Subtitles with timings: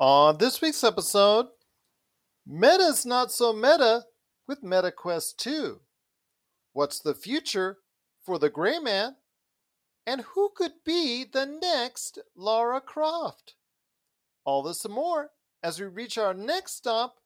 [0.00, 1.46] On this week's episode,
[2.44, 4.02] Meta's not so meta
[4.48, 5.80] with MetaQuest 2.
[6.72, 7.78] What's the future
[8.26, 9.14] for the Gray Man?
[10.04, 13.54] And who could be the next Lara Croft?
[14.44, 15.30] All this and more
[15.62, 17.20] as we reach our next stop,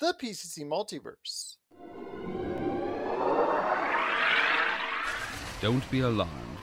[0.00, 1.56] the PCC Multiverse.
[5.62, 6.45] Don't be alarmed.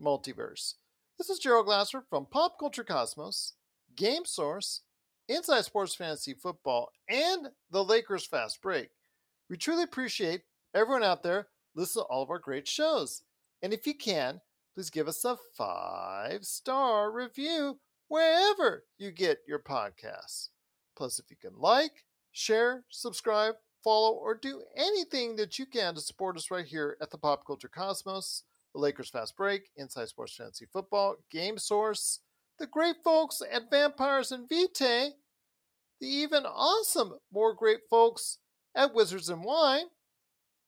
[0.00, 0.74] Multiverse.
[1.18, 3.54] This is Gerald Glasser from Pop Culture Cosmos,
[3.96, 4.82] Game Source,
[5.28, 8.90] Inside Sports Fantasy Football, and the Lakers Fast Break.
[9.48, 10.42] We truly appreciate
[10.74, 13.22] everyone out there listening to all of our great shows.
[13.62, 14.40] And if you can,
[14.74, 17.78] please give us a five star review
[18.08, 20.48] wherever you get your podcasts.
[20.96, 26.00] Plus, if you can like, share, subscribe, follow, or do anything that you can to
[26.00, 28.42] support us right here at the Pop Culture Cosmos,
[28.74, 32.20] the Lakers Fast Break, Inside Sports Fantasy Football, Game Source,
[32.58, 35.10] the great folks at Vampires and Vitae,
[36.00, 38.38] the even awesome, more great folks
[38.74, 39.86] at Wizards and Wine,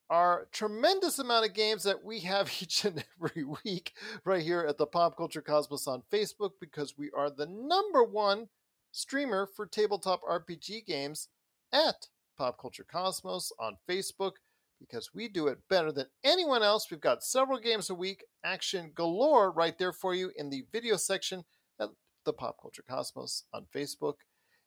[0.08, 3.92] our tremendous amount of games that we have each and every week
[4.24, 8.48] right here at the Pop Culture Cosmos on Facebook because we are the number one
[8.92, 11.28] streamer for tabletop RPG games
[11.72, 12.06] at
[12.38, 14.32] Pop Culture Cosmos on Facebook
[14.78, 16.90] because we do it better than anyone else.
[16.90, 20.96] We've got several games a week, action galore right there for you in the video
[20.96, 21.44] section
[21.80, 21.90] at
[22.24, 24.14] the Pop Culture Cosmos on Facebook.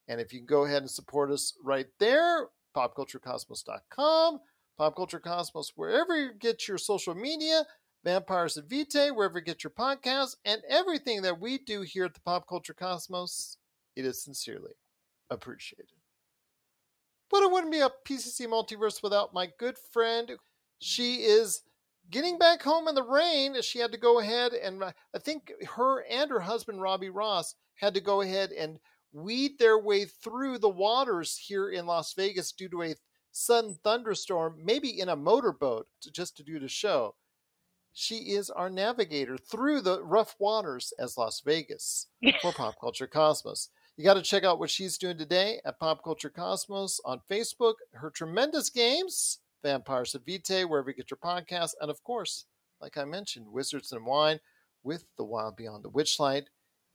[0.08, 4.40] And if you can go ahead and support us right there, popculturecosmos.com,
[4.78, 7.66] Pop Culture Cosmos, wherever you get your social media,
[8.04, 12.14] Vampires and Vitae, wherever you get your podcasts, and everything that we do here at
[12.14, 13.58] the Pop Culture Cosmos,
[13.96, 14.74] it is sincerely
[15.30, 15.99] appreciated.
[17.32, 20.32] But it wouldn't be a PCC multiverse without my good friend.
[20.80, 21.62] She is
[22.10, 23.62] getting back home in the rain.
[23.62, 27.56] She had to go ahead and uh, I think her and her husband, Robbie Ross,
[27.76, 28.80] had to go ahead and
[29.12, 32.96] weed their way through the waters here in Las Vegas due to a
[33.32, 37.16] sudden thunderstorm, maybe in a motorboat to, just to do the show.
[37.94, 42.08] She is our navigator through the rough waters as Las Vegas
[42.42, 43.70] for Pop Culture Cosmos.
[44.00, 47.74] You got to check out what she's doing today at Pop Culture Cosmos on Facebook.
[47.92, 52.46] Her tremendous games, Vampires of Vitae, wherever you get your podcasts, and of course,
[52.80, 54.40] like I mentioned, Wizards and Wine
[54.84, 56.44] with The Wild Beyond the Witchlight.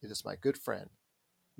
[0.00, 0.88] It is my good friend,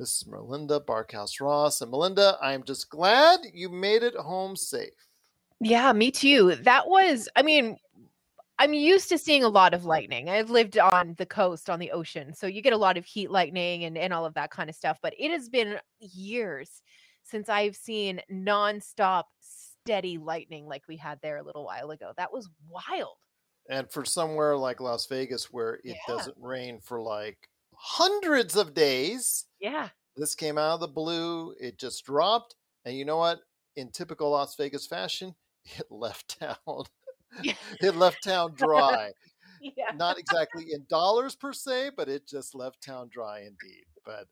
[0.01, 0.29] Mrs.
[0.29, 1.83] Melinda Barkhouse Ross.
[1.83, 4.95] And Melinda, I am just glad you made it home safe.
[5.61, 6.55] Yeah, me too.
[6.63, 7.77] That was, I mean,
[8.59, 10.29] I'm used to seeing a lot of lightning.
[10.29, 12.35] I've lived on the coast, on the ocean.
[12.35, 14.77] So you get a lot of heat lightning and, and all of that kind of
[14.77, 14.99] stuff.
[15.03, 16.83] But it has been years
[17.25, 22.13] since I've seen nonstop steady lightning like we had there a little while ago.
[22.17, 23.17] That was wild.
[23.69, 25.95] And for somewhere like Las Vegas where it yeah.
[26.07, 29.47] doesn't rain for like hundreds of days.
[29.59, 29.89] Yeah.
[30.17, 31.55] This came out of the blue.
[31.61, 32.55] It just dropped.
[32.85, 33.41] And you know what?
[33.75, 35.35] In typical Las Vegas fashion,
[35.65, 36.85] it left town.
[37.81, 39.11] it left town dry.
[39.61, 39.93] yeah.
[39.97, 43.85] Not exactly in dollars per se, but it just left town dry indeed.
[44.05, 44.27] But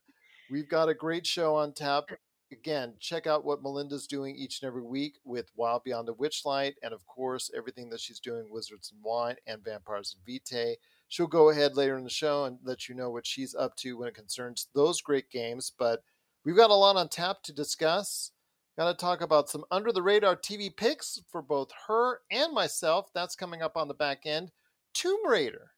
[0.51, 2.05] we've got a great show on tap.
[2.51, 6.73] Again, check out what Melinda's doing each and every week with Wild Beyond the Witchlight,
[6.83, 10.75] and of course, everything that she's doing Wizards and Wine and Vampires and Vitae.
[11.07, 13.97] She'll go ahead later in the show and let you know what she's up to
[13.97, 15.71] when it concerns those great games.
[15.77, 16.03] But
[16.45, 18.31] we've got a lot on tap to discuss.
[18.77, 23.09] Got to talk about some under the radar TV picks for both her and myself.
[23.13, 24.51] That's coming up on the back end.
[24.93, 25.71] Tomb Raider.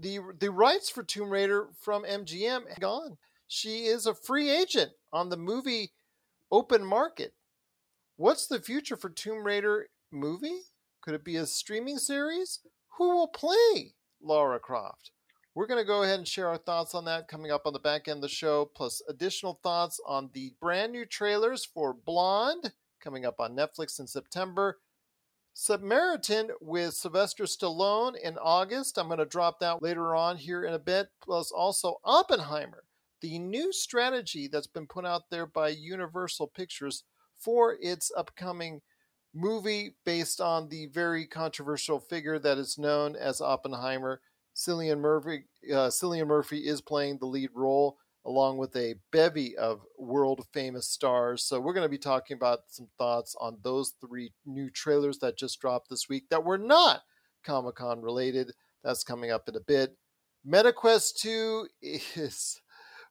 [0.00, 3.18] The, the rights for Tomb Raider from MGM gone.
[3.46, 5.92] She is a free agent on the movie
[6.50, 7.34] open market.
[8.16, 10.62] What's the future for Tomb Raider movie?
[11.02, 12.60] Could it be a streaming series?
[12.98, 15.12] Who will play Lara Croft?
[15.56, 17.78] We're going to go ahead and share our thoughts on that coming up on the
[17.78, 22.74] back end of the show, plus additional thoughts on the brand new trailers for Blonde
[23.00, 24.80] coming up on Netflix in September.
[25.54, 28.98] Samaritan with Sylvester Stallone in August.
[28.98, 31.08] I'm going to drop that later on here in a bit.
[31.22, 32.84] Plus, also Oppenheimer,
[33.22, 37.04] the new strategy that's been put out there by Universal Pictures
[37.38, 38.82] for its upcoming
[39.32, 44.20] movie based on the very controversial figure that is known as Oppenheimer.
[44.56, 47.98] Cillian Murphy, uh, Cillian Murphy is playing the lead role.
[48.24, 51.44] along with a bevy of world famous stars.
[51.44, 55.38] So, we're going to be talking about some thoughts on those three new trailers that
[55.38, 57.02] just dropped this week that were not
[57.44, 58.50] Comic Con related.
[58.82, 59.96] That's coming up in a bit.
[60.44, 62.60] MetaQuest 2 is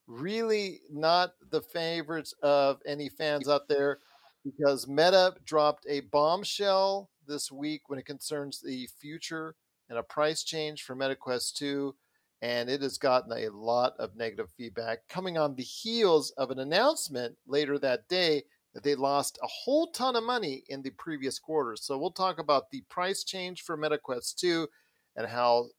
[0.08, 4.00] really not the favorites of any fans out there
[4.44, 9.56] because Meta dropped a bombshell this week when it concerns the future
[9.90, 11.96] and a price change for MetaQuest 2
[12.42, 16.60] and it has gotten a lot of negative feedback coming on the heels of an
[16.60, 18.44] announcement later that day
[18.74, 21.76] that they lost a whole ton of money in the previous quarter.
[21.78, 24.68] So we'll talk about the price change for MetaQuest 2
[25.16, 25.70] and how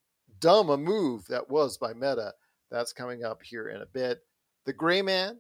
[0.40, 2.32] dumb a move that was by Meta.
[2.70, 4.20] That's coming up here in a bit.
[4.64, 5.38] The Gray Man,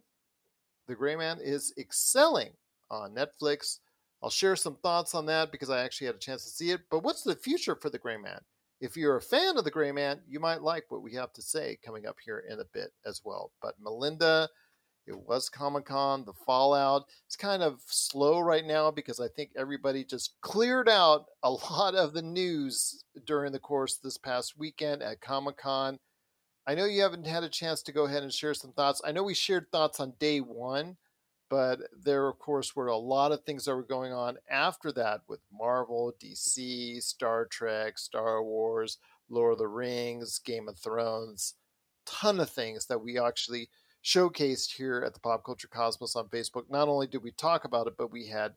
[0.86, 2.50] The Gray Man is excelling
[2.90, 3.78] on Netflix.
[4.22, 6.82] I'll share some thoughts on that because I actually had a chance to see it.
[6.90, 8.40] But what's the future for The Gray Man?
[8.80, 11.42] If you're a fan of The Gray Man, you might like what we have to
[11.42, 13.52] say coming up here in a bit as well.
[13.62, 14.48] But Melinda,
[15.06, 17.04] it was Comic Con, the fallout.
[17.26, 21.94] It's kind of slow right now because I think everybody just cleared out a lot
[21.94, 25.98] of the news during the course this past weekend at Comic Con.
[26.66, 29.00] I know you haven't had a chance to go ahead and share some thoughts.
[29.04, 30.96] I know we shared thoughts on day one,
[31.48, 35.20] but there, of course, were a lot of things that were going on after that
[35.28, 38.98] with Marvel, DC, Star Trek, Star Wars,
[39.28, 41.54] Lord of the Rings, Game of Thrones,
[42.04, 43.68] ton of things that we actually
[44.04, 46.70] showcased here at the Pop Culture Cosmos on Facebook.
[46.70, 48.54] Not only did we talk about it, but we had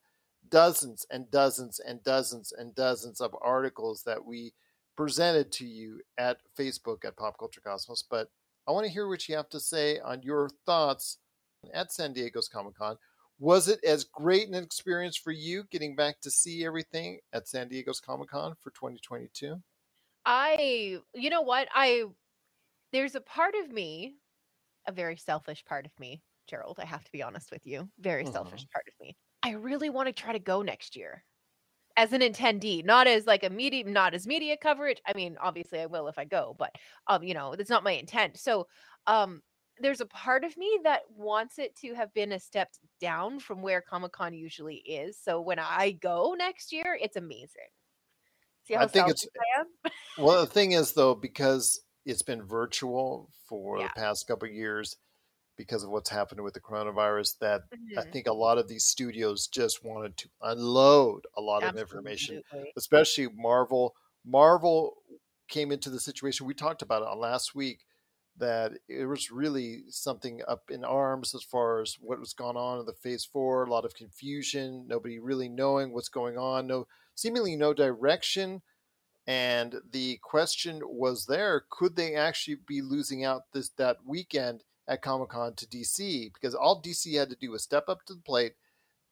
[0.49, 4.53] dozens and dozens and dozens and dozens of articles that we
[4.95, 8.03] presented to you at Facebook at Pop Culture Cosmos.
[8.09, 8.29] But
[8.67, 11.17] I want to hear what you have to say on your thoughts
[11.73, 12.97] at San Diego's Comic Con.
[13.39, 17.69] Was it as great an experience for you getting back to see everything at San
[17.69, 19.61] Diego's Comic Con for 2022?
[20.25, 21.69] I, you know what?
[21.73, 22.03] I,
[22.91, 24.17] there's a part of me,
[24.87, 28.25] a very selfish part of me, Gerald, I have to be honest with you, very
[28.25, 28.31] Mhm.
[28.33, 29.15] selfish part of me.
[29.43, 31.23] I really want to try to go next year
[31.97, 35.01] as an attendee, not as like a media, not as media coverage.
[35.05, 36.75] I mean, obviously I will if I go, but
[37.07, 38.37] um, you know, that's not my intent.
[38.37, 38.67] So,
[39.07, 39.41] um,
[39.81, 43.61] there's a part of me that wants it to have been a step down from
[43.61, 45.17] where Comic Con usually is.
[45.21, 47.69] So when I go next year, it's amazing.
[48.67, 49.27] See I think it's-
[49.57, 49.91] I am?
[50.17, 53.87] Well, the thing is, though, because it's been virtual for Yeah.
[53.87, 54.95] the past couple of years,
[55.57, 57.63] because of what's happened with the coronavirus, that
[57.97, 58.11] I Mhm.
[58.13, 62.43] think a lot of these studios just wanted to unload a lot of information,
[62.77, 63.95] especially Marvel.
[64.23, 65.03] Marvel
[65.47, 67.85] came into the situation we talked about it on last week
[68.39, 72.79] that it was really something up in arms as far as what was going on
[72.79, 76.87] in the phase four, a lot of confusion, nobody really knowing what's going on, no
[77.15, 78.61] seemingly no direction.
[79.27, 85.03] And the question was there, could they actually be losing out this that weekend at
[85.03, 86.33] Comic Con to DC?
[86.33, 88.53] Because all DC had to do was step up to the plate,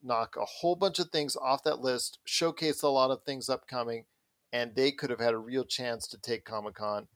[0.02, 4.06] knock a whole bunch of things off that list, showcase a lot of things upcoming,
[4.52, 7.08] and they could have had a real chance to take Comic Con.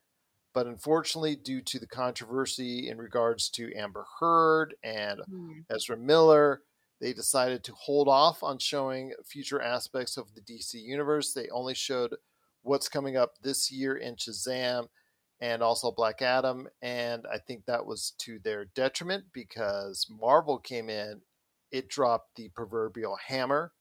[0.53, 5.65] But unfortunately, due to the controversy in regards to Amber Heard and Mhm.
[5.69, 6.63] Ezra Miller,
[6.99, 11.33] they decided to hold off on showing future aspects of the DC universe.
[11.33, 12.15] They only showed
[12.61, 14.89] what's coming up this year in Shazam
[15.39, 16.67] and also Black Adam.
[16.81, 21.23] And I think that was to their detriment because Marvel came in,
[21.71, 23.73] it dropped the proverbial hammer,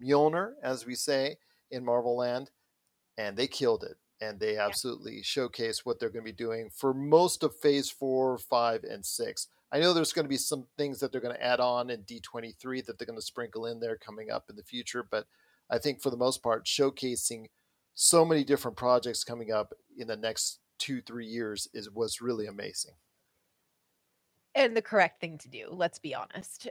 [0.00, 1.38] Mjolnir, as we say
[1.70, 2.52] in Marvel land,
[3.18, 3.98] and they killed it.
[4.20, 8.38] And they absolutely showcase what they're going to be doing for most of phase four,
[8.38, 9.48] five, and six.
[9.72, 12.02] I know there's going to be some things that they're going to add on in
[12.04, 15.26] D23 that they're going to sprinkle in there coming up in the future, but
[15.68, 17.46] I think for the most part, showcasing
[17.94, 22.46] so many different projects coming up in the next two, three years is was really
[22.46, 22.94] amazing.
[24.54, 26.68] and the correct thing to do let's be honest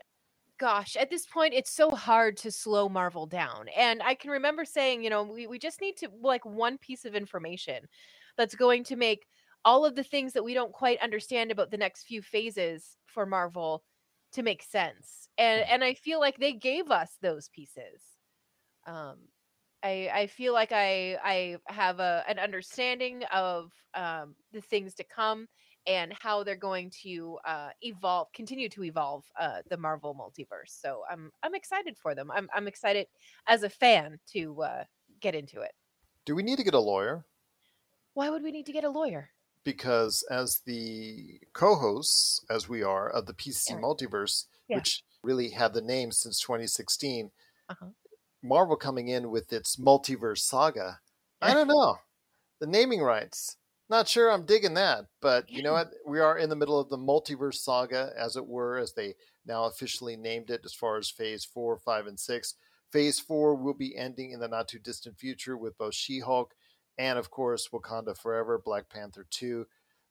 [0.63, 4.63] gosh at this point it's so hard to slow marvel down and i can remember
[4.63, 7.85] saying you know we, we just need to like one piece of information
[8.37, 9.25] that's going to make
[9.65, 13.25] all of the things that we don't quite understand about the next few phases for
[13.25, 13.83] marvel
[14.31, 18.01] to make sense and and i feel like they gave us those pieces
[18.87, 19.17] um
[19.85, 25.03] I, I feel like I I have a an understanding of um, the things to
[25.03, 25.47] come
[25.87, 30.69] and how they're going to uh, evolve, continue to evolve uh, the Marvel multiverse.
[30.69, 32.31] So I'm I'm excited for them.
[32.31, 33.07] I'm I'm excited
[33.47, 34.83] as a fan to uh,
[35.19, 35.73] get into it.
[36.25, 37.25] Do we need to get a lawyer?
[38.13, 39.31] Why would we need to get a lawyer?
[39.63, 43.79] Because as the co-hosts, as we are of the PC Yeah.
[43.79, 44.77] Multiverse, Yeah.
[44.77, 47.31] which really had the name since 2016,
[47.69, 47.91] Uh-huh.
[48.43, 50.99] Marvel coming in with its multiverse saga.
[51.41, 51.97] I don't know.
[52.59, 53.57] The naming rights,
[53.93, 55.91] Not sure I'm digging that, but you know what?
[56.07, 59.13] We are in the middle of the multiverse saga, as it were, as they
[59.45, 62.55] now officially named it as far as phase four, five, and six.
[62.91, 66.55] Phase four will be ending in the not too distant future with both She Hulk
[66.97, 69.67] and, of course, Wakanda Forever, Black Panther 2.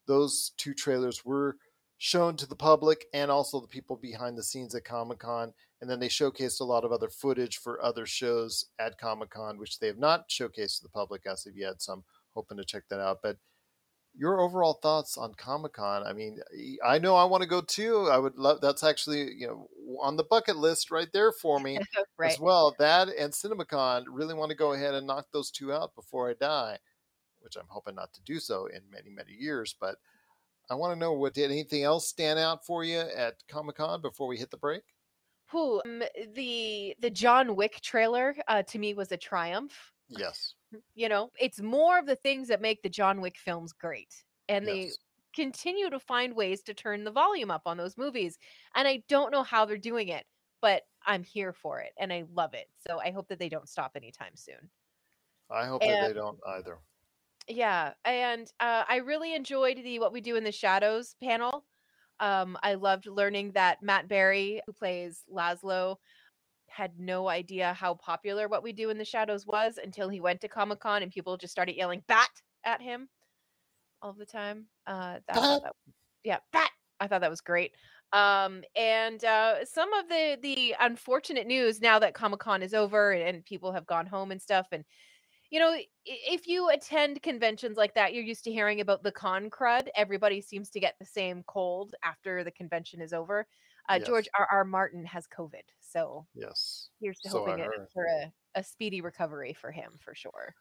[0.06, 1.56] Those two trailers were
[1.98, 5.54] shown to the public and also the people behind the scenes at Comic Con.
[5.80, 9.58] And then they showcased a lot of other footage for other shows at Comic Con,
[9.58, 11.82] which they have not showcased to the public as of yet.
[11.82, 12.04] So I'm
[12.36, 13.18] hoping to check that out.
[13.24, 13.38] But
[14.14, 16.02] your overall thoughts on Comic Con?
[16.04, 16.38] I mean,
[16.84, 18.08] I know I want to go too.
[18.10, 18.60] I would love.
[18.60, 19.68] That's actually you know
[20.00, 21.78] on the bucket list right there for me
[22.18, 22.32] right.
[22.32, 22.74] as well.
[22.78, 26.34] That and CinemaCon really want to go ahead and knock those two out before I
[26.34, 26.78] die,
[27.40, 29.74] which I'm hoping not to do so in many many years.
[29.80, 29.96] But
[30.70, 34.00] I want to know what did anything else stand out for you at Comic Con
[34.00, 34.82] before we hit the break?
[35.50, 36.02] Who um,
[36.34, 39.92] the the John Wick trailer uh, to me was a triumph.
[40.08, 40.54] Yes.
[40.94, 44.24] You know, it's more of the things that make the John Wick films great.
[44.48, 44.90] And they
[45.34, 48.38] continue to find ways to turn the volume up on those movies.
[48.74, 50.24] And I don't know how they're doing it,
[50.60, 52.68] but I'm here for it and I love it.
[52.86, 54.70] So I hope that they don't stop anytime soon.
[55.50, 56.78] I hope that they don't either.
[57.48, 61.64] Yeah, and uh, I really enjoyed the "What We Do in the Shadows" panel.
[62.20, 65.96] Um, I loved learning that Matt Berry, who plays Laszlo,
[66.72, 70.40] had no idea how popular "What We Do in the Shadows" was until he went
[70.42, 72.30] to Comic Con and people just started yelling "Bat"
[72.64, 73.08] at him
[74.00, 74.68] all the time.
[74.86, 75.74] Uh, that, that-
[76.24, 77.74] yeah, "Bat." I thought that was great.
[78.12, 83.12] Um, and uh, some of the the unfortunate news now that Comic Con is over
[83.12, 84.84] and, and people have gone home and stuff, and
[85.50, 85.76] you know,
[86.06, 89.88] if you attend conventions like that, you're used to hearing about the con crud.
[89.94, 93.46] Everybody seems to get the same cold after the convention is over.
[93.88, 94.32] Uh, George Yes.
[94.38, 94.48] R.
[94.58, 94.64] R.
[94.64, 96.88] Martin has COVID, so Yes.
[97.00, 100.54] here's to So hoping it for a, a speedy recovery for him for sure.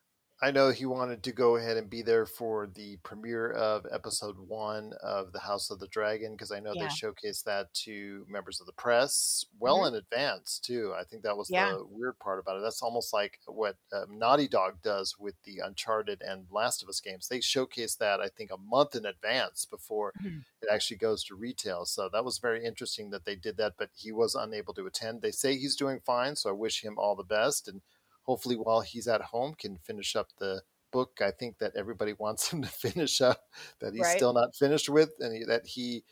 [0.43, 4.39] I know he wanted to go ahead and be there for the premiere of episode
[4.39, 6.87] one of The House of the Dragon because I know Yeah.
[6.87, 9.89] they showcased that to members of the press well Mhm.
[9.89, 10.95] in advance too.
[10.95, 11.73] I think that was Yeah.
[11.73, 12.61] the weird part about it.
[12.63, 17.01] That's almost like what um, Naughty Dog does with the Uncharted and Last of Us
[17.01, 17.27] games.
[17.27, 20.43] They showcase that I think a month in advance before Mhm.
[20.63, 21.85] it actually goes to retail.
[21.85, 25.21] So that was very interesting that they did that, but he was unable to attend.
[25.21, 27.83] They say he's doing fine, so I wish him all the best and
[28.31, 30.61] hopefully while he's at home can finish up the
[30.91, 33.45] book i think that everybody wants him to finish up
[33.79, 34.17] that he's Right.
[34.17, 36.03] still not finished with and he, that he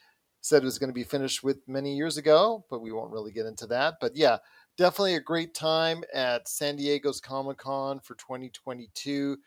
[0.41, 3.45] said was going to be finished with many years ago but we won't really get
[3.45, 3.95] into that.
[4.01, 4.37] But yeah
[4.77, 9.37] definitely a great time at san diego's comic-con for 2022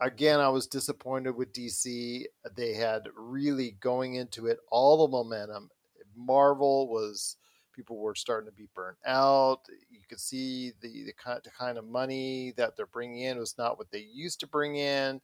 [0.00, 2.24] again i was disappointed with dc
[2.56, 5.70] they had really going into it all the momentum.
[6.16, 7.36] Marvel was
[7.80, 9.60] people were starting to be burnt out.
[9.90, 13.56] You could see the, the, kind, the kind of money that they're bringing in was
[13.56, 15.18] not what they used to bring in.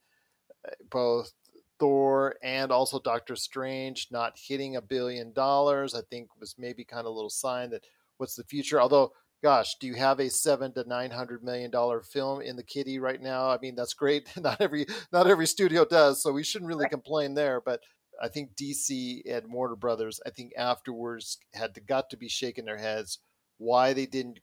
[0.67, 1.33] Uh, Both
[1.79, 7.01] Thor and also Doctor Strange not hitting a billion dollars, I think was maybe kind
[7.01, 7.85] of a little sign that
[8.17, 8.81] what's the future.
[8.81, 12.63] Although, gosh, do you have a seven to nine hundred million dollar film in the
[12.63, 13.51] kitty right now?
[13.51, 14.29] I mean, that's great.
[14.41, 17.61] Not every not every studio does, so we shouldn't really complain there.
[17.61, 17.81] But
[18.23, 22.65] I think DC and Warner Brothers, I think afterwards had to, got to be shaking
[22.65, 23.19] their heads
[23.59, 24.41] why they didn't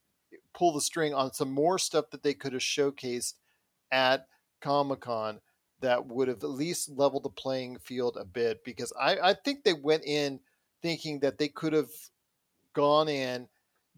[0.53, 3.33] pull the string on some more stuff that they could have showcased
[3.91, 4.27] at
[4.61, 5.39] Comic Con
[5.81, 8.63] that would have at least leveled the playing field a bit.
[8.63, 10.39] Because I, I think they went in
[10.81, 11.91] thinking that they could have
[12.73, 13.47] gone in,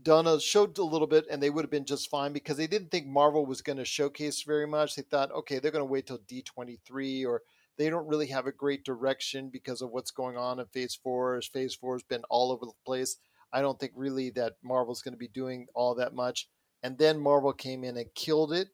[0.02, 2.68] done a showed a little bit, and they would have been just fine because they
[2.68, 4.96] didn't think Marvel was going to showcase very much.
[4.96, 7.44] They thought, okay, they're going to wait till D23 or
[7.78, 11.38] they don't really have a great direction because of what's going on in Phase Four.
[11.38, 13.18] As Phase Four has been all over the place,
[13.52, 16.48] I don't think really that Marvel's going to be doing all that much.
[16.84, 18.70] And then Marvel came in and killed it.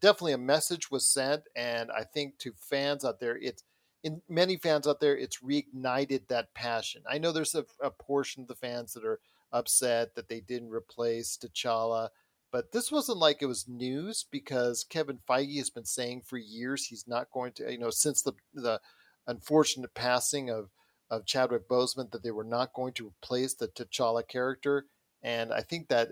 [0.00, 3.62] Definitely a message was sent, and I think to fans out there, it's
[4.02, 7.02] in many fans out there, it's reignited that passion.
[7.08, 9.20] I know there's a, a portion of the fans that are
[9.52, 12.08] upset that they didn't replace T'Challa.
[12.52, 16.84] But this wasn't like it was news because Kevin Feige has been saying for years
[16.84, 18.78] he's not going to, you know, since the the
[19.26, 20.68] unfortunate passing of
[21.10, 24.86] of Chadwick Boseman that they were not going to replace the T'Challa character,
[25.22, 26.10] and I think that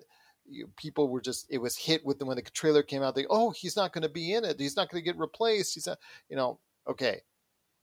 [0.77, 3.15] people were just it was hit with them when the trailer came out.
[3.15, 4.59] They oh he's not going to be in it.
[4.59, 5.75] He's not going to get replaced.
[5.75, 5.99] He's not,
[6.31, 7.21] you know, okay.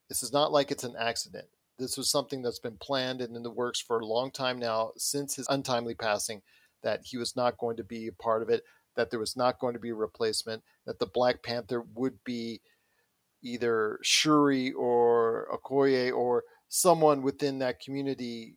[0.10, 1.46] This is not like it's an accident.
[1.78, 4.94] This was something that's been planned and in the works for a long time now
[4.98, 6.42] since his untimely passing
[6.88, 8.64] that he was not going to be a part of it,
[8.96, 12.62] that there was not going to be a replacement, that the Black Panther would be
[13.44, 18.56] either Shuri or Okoye or someone within that community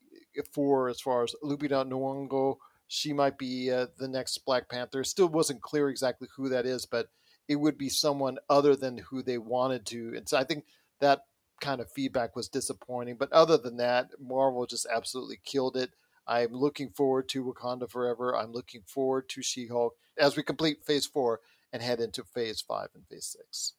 [0.55, 5.03] for as far as Lupita Nyong'o, she might be uh, the next Black Panther.
[5.03, 7.09] Still wasn't clear exactly who that is, but
[7.49, 10.13] it would be someone other than who they wanted to.
[10.17, 10.67] And so I think
[11.01, 11.25] that
[11.61, 13.17] kind of feedback was disappointing.
[13.19, 15.91] But other than that, Marvel just absolutely killed it.
[16.31, 18.37] I'm looking forward to Wakanda Forever.
[18.37, 21.41] I'm looking forward to She Hulk as we complete phase four
[21.73, 23.75] and head into phase five and phase six.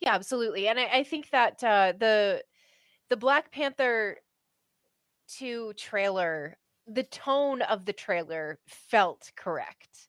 [0.00, 0.68] Yeah, absolutely.
[0.68, 2.44] And I, I think that uh, the
[3.10, 4.18] the Black Panther
[5.38, 10.08] 2 trailer, the tone of the trailer felt correct.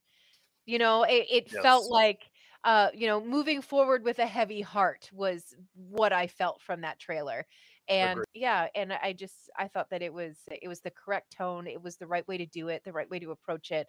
[0.65, 1.63] You know, it, it yes.
[1.63, 2.29] felt like
[2.63, 6.99] uh, you know, moving forward with a heavy heart was what I felt from that
[6.99, 7.45] trailer.
[7.89, 8.25] And Agreed.
[8.33, 11.81] yeah, and I just I thought that it was it was the correct tone, it
[11.81, 13.87] was the right way to do it, the right way to approach it.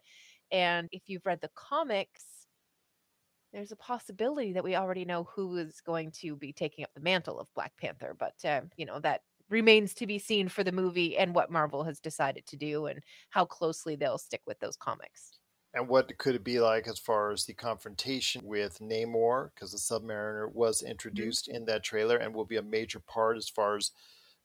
[0.51, 2.47] And if you've read the comics,
[3.51, 7.01] there's a possibility that we already know who is going to be taking up the
[7.01, 10.71] mantle of Black Panther, but uh, you know that remains to be seen for the
[10.71, 13.01] movie and what Marvel has decided to do and
[13.31, 15.38] how closely they'll stick with those comics.
[15.73, 19.51] And what could it be like as far as the confrontation with Namor?
[19.53, 20.91] Because the Submariner was mm-hmm.
[20.91, 21.57] introduced mm-hmm.
[21.57, 23.91] in that trailer and will be a major part as far as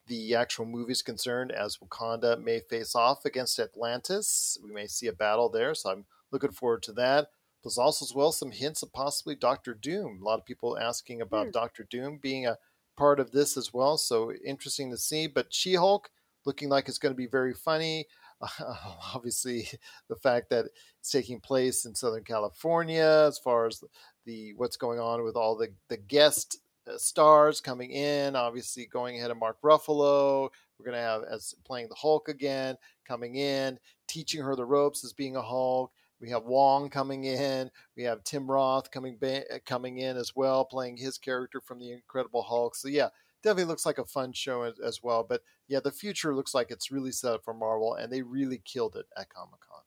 [0.07, 4.57] the actual movie is concerned, as Wakanda may face off against Atlantis.
[4.63, 7.29] We may see a battle there, so I'm looking forward to that.
[7.63, 10.19] There's also as well some hints of possibly Doctor Doom.
[10.21, 11.53] A lot of people asking about mm.
[11.53, 12.59] Doctor Doom being a
[12.95, 15.25] part of this as well, so interesting to see.
[15.25, 16.11] But She Hulk
[16.45, 18.05] looking like it's going to be very funny.
[18.41, 18.75] Uh,
[19.15, 19.67] obviously,
[20.09, 20.65] the fact that
[20.99, 23.83] it's taking place in Southern California, as far as
[24.25, 29.17] the what's going on with all the the guest uh, stars coming in, obviously going
[29.17, 30.49] ahead of Mark Ruffalo.
[30.77, 32.75] We're going to have as playing the Hulk again,
[33.07, 35.91] coming in, teaching her the ropes as being a Hulk.
[36.21, 37.69] We have Wong coming in.
[37.95, 41.91] We have Tim Roth coming ba- coming in as well, playing his character from the
[41.91, 42.75] Incredible Hulk.
[42.75, 43.09] So yeah,
[43.45, 45.23] definitely looks like a fun show as, well.
[45.23, 48.61] But yeah, the future looks like it's really set up for Marvel, and they really
[48.65, 49.81] killed it at Comic Con.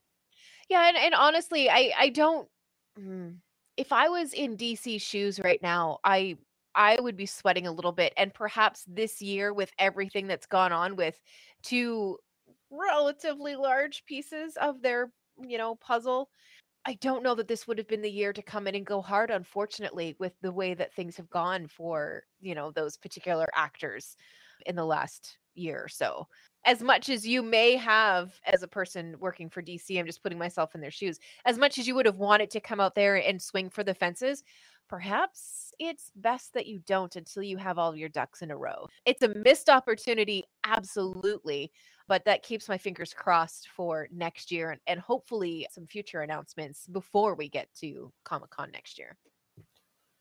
[0.70, 2.48] Yeah, and, and honestly, I I don't.
[2.98, 3.36] Mm,
[3.76, 6.38] if I was in DC shoes right now, I
[6.74, 10.72] I would be sweating a little bit, and perhaps this year with everything that's gone
[10.72, 11.20] on with
[11.62, 12.18] two
[12.70, 15.10] relatively large pieces of their
[15.46, 16.30] you know, puzzle.
[16.88, 19.02] I don't know that this would have been the year to come in and go
[19.02, 24.16] hard, unfortunately, with the way that things have gone for, you know, those particular actors
[24.64, 26.26] in the last year or so.
[26.64, 30.38] As much as you may have, as a person working for DC, I'm just putting
[30.38, 33.16] myself in their shoes, as much as you would have wanted to come out there
[33.16, 34.42] and swing for the fences,
[34.88, 38.86] perhaps it's best that you don't until you have all your ducks in a row.
[39.04, 41.70] It's a missed opportunity, absolutely
[42.08, 46.86] but that keeps my fingers crossed for next year and, and hopefully some future announcements
[46.86, 49.16] before we get to Comic Con next year.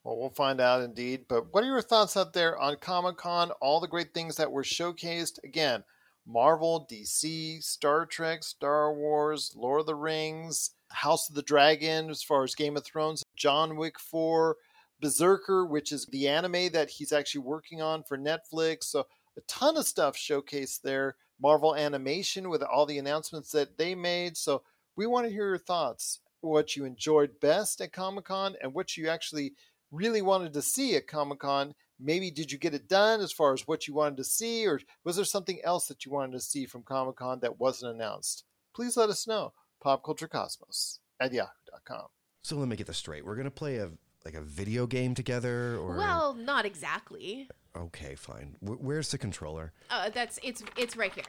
[0.04, 1.26] Well, we'll find out indeed.
[1.28, 3.52] But what are your thoughts out there on Comic Con?
[3.62, 5.44] All the great things that were showcased.
[5.44, 5.84] Again,
[6.28, 12.22] Marvel, DC, Star Trek, Star Wars, Lord of the Rings, House of the Dragon, as
[12.22, 14.58] far as Game of Thrones, John Wick 4,
[15.02, 18.86] BRZRKR, which is the anime that he's actually working on for Netflix.
[18.86, 19.06] So
[19.38, 21.16] a ton of stuff showcased there.
[21.40, 24.36] Marvel Animation with all the announcements that they made.
[24.36, 24.64] So
[24.96, 28.98] we want to hear your thoughts, what you enjoyed best at Comic Con, and what
[28.98, 29.54] you actually
[29.92, 31.74] really wanted to see at Comic Con.
[32.00, 34.80] Maybe did you get it done as far as what you wanted to see, or
[35.04, 38.44] was there something else that you wanted to see from Comic Con that wasn't announced?
[38.76, 39.54] Please let us know.
[39.84, 42.08] Popculturecosmos at yahoo.com.
[42.44, 43.26] So let me get this straight.
[43.26, 43.92] We're gonna play a
[44.26, 47.50] like a video game together, or well, not exactly.
[47.76, 48.56] Okay, fine.
[48.62, 49.74] W- where's the controller?
[49.90, 51.24] Uh, that's it's it's right here.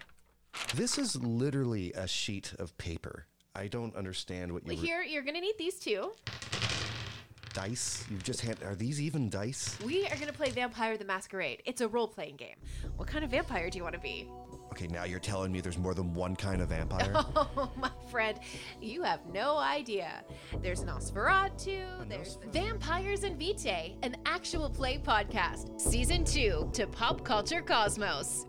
[0.74, 3.26] This is literally a sheet of paper.
[3.54, 4.74] I don't understand what you.
[4.74, 6.12] Well, here, you're gonna need these two.
[7.52, 8.04] Dice?
[8.10, 8.62] You've just had.
[8.62, 9.76] Are these even dice?
[9.84, 11.62] We are gonna play Vampire the Masquerade.
[11.64, 12.56] It's a role playing game.
[12.96, 14.28] What kind of vampire do you want to be?
[14.72, 17.12] Okay, now you're telling me there's more than one kind of vampire?
[17.60, 18.38] Oh, my friend,
[18.80, 20.22] you have no idea.
[20.62, 27.24] There's an Nosferatu, there's Vampires and Vitae, an actual play podcast, season two to Pop
[27.24, 28.46] Culture Cosmos.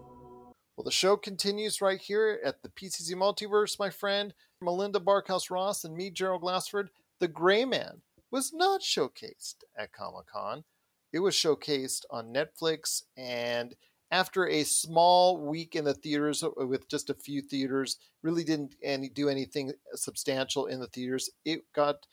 [0.75, 4.33] Well, the show continues right here at the PCC Multiverse, my friend.
[4.62, 6.89] Melinda Barkhouse Ross and me, Gerald Glassford.
[7.19, 10.63] The Gray Man was not showcased at Comic Con.
[11.11, 13.75] It was showcased on Netflix and
[14.11, 18.75] after a small week in the theaters uh, with just a few theaters, really didn't
[18.83, 21.29] any do anything substantial in the theaters.
[21.45, 22.07] It got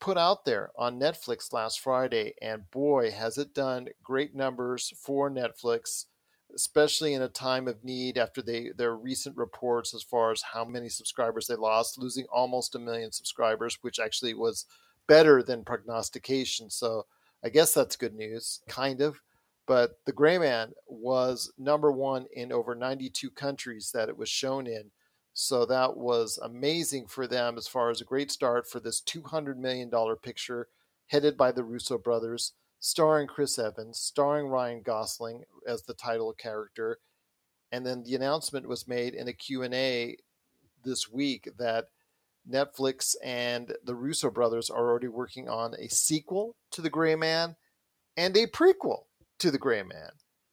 [0.00, 5.30] put out there on Netflix last Friday, and boy, has it done great numbers for
[5.30, 6.06] Netflix,
[6.54, 10.64] especially in a time of need after they their recent reports as far as how
[10.64, 14.66] many subscribers they lost, losing almost a million subscribers, which actually was
[15.08, 16.70] better than prognostication.
[16.70, 17.06] So
[17.44, 19.20] I guess that's good news, kind of
[19.66, 24.66] but The Gray Man was number one in over 92 countries that it was shown
[24.66, 24.90] in.
[25.34, 29.56] So that was amazing for them as far as a great start for this $200
[29.56, 29.90] million
[30.22, 30.68] picture
[31.08, 32.52] headed by the Russo brothers.
[32.80, 36.98] starring Chris Evans, starring Ryan Gosling as the title character.
[37.70, 40.16] And then the announcement was made in a Q&A
[40.84, 41.86] this week that
[42.50, 47.56] Netflix and the Russo brothers are already working on a sequel to The Gray Man
[48.16, 49.04] and a prequel
[49.38, 50.10] to The Gray Man.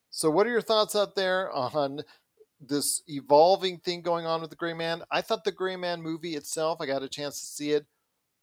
[0.09, 2.01] So, what are your thoughts out there on
[2.59, 5.03] this evolving thing going on with The Gray Man?
[5.11, 7.85] I thought The Gray Man movie itself, I got a chance to see it,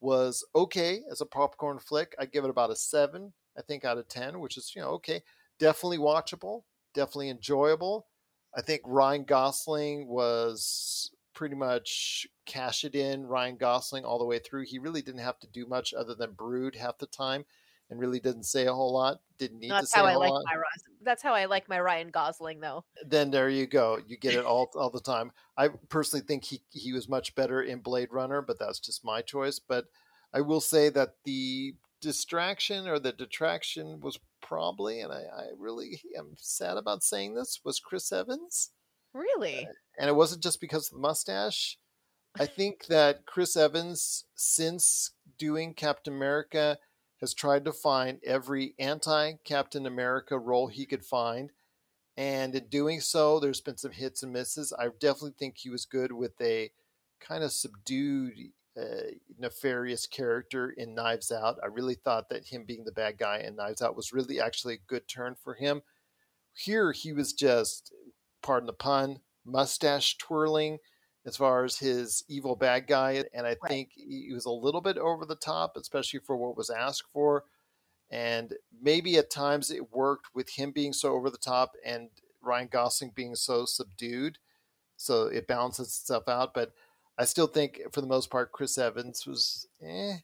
[0.01, 2.15] was okay as a popcorn flick.
[2.19, 4.91] I give it about a seven, I think, out of 10, which is, you know,
[4.91, 5.23] okay.
[5.59, 8.07] Definitely watchable, definitely enjoyable.
[8.55, 14.41] I think Ryan Gosling was pretty much cash it in Ryan Gosling all the way
[14.41, 14.65] through.
[14.67, 17.45] He really didn't have to do much other than brood half the time
[17.91, 19.21] and really didn't say a whole lot.
[19.39, 20.45] Didn't need That's to say how a I whole like lot.
[21.03, 22.85] That's how I like my Ryan Gosling though.
[23.07, 24.01] Then there you go.
[24.07, 25.31] You get it all all the time.
[25.57, 29.21] I personally think he he was much better in Blade Runner, but that's just my
[29.21, 29.61] choice.
[29.61, 29.85] But
[30.33, 36.01] I will say that the distraction or the detraction was probably, and I, I really
[36.17, 38.71] am sad about saying this, was Chris Evans.
[39.17, 39.69] Really?
[39.99, 41.79] and it wasn't just because of the mustache.
[42.39, 46.79] I think that Chris Evans, since doing Captain America,
[47.21, 51.51] has tried to find every anti Captain America role he could find.
[52.17, 54.73] And in doing so, there's been some hits and misses.
[54.79, 56.71] I definitely think he was good with a
[57.21, 58.35] kind of subdued,
[58.79, 61.57] uh, nefarious character in Knives Out.
[61.63, 64.75] I really thought that him being the bad guy in Knives Out was really actually
[64.75, 65.83] a good turn for him.
[66.55, 67.93] Here, he was just,
[68.43, 70.79] pardon the pun, mustache twirling
[71.25, 73.25] as far as his evil bad guy.
[73.35, 73.69] And I Right.
[73.69, 77.45] think he was a little bit over the top, especially for what was asked for.
[78.11, 82.69] And maybe at times it worked with him being so over the top and Ryan
[82.69, 84.39] Gosling being so subdued.
[84.97, 86.55] So it balances itself out.
[86.55, 86.73] But
[87.19, 90.19] I still think, for the most part, Chris Evans was eh,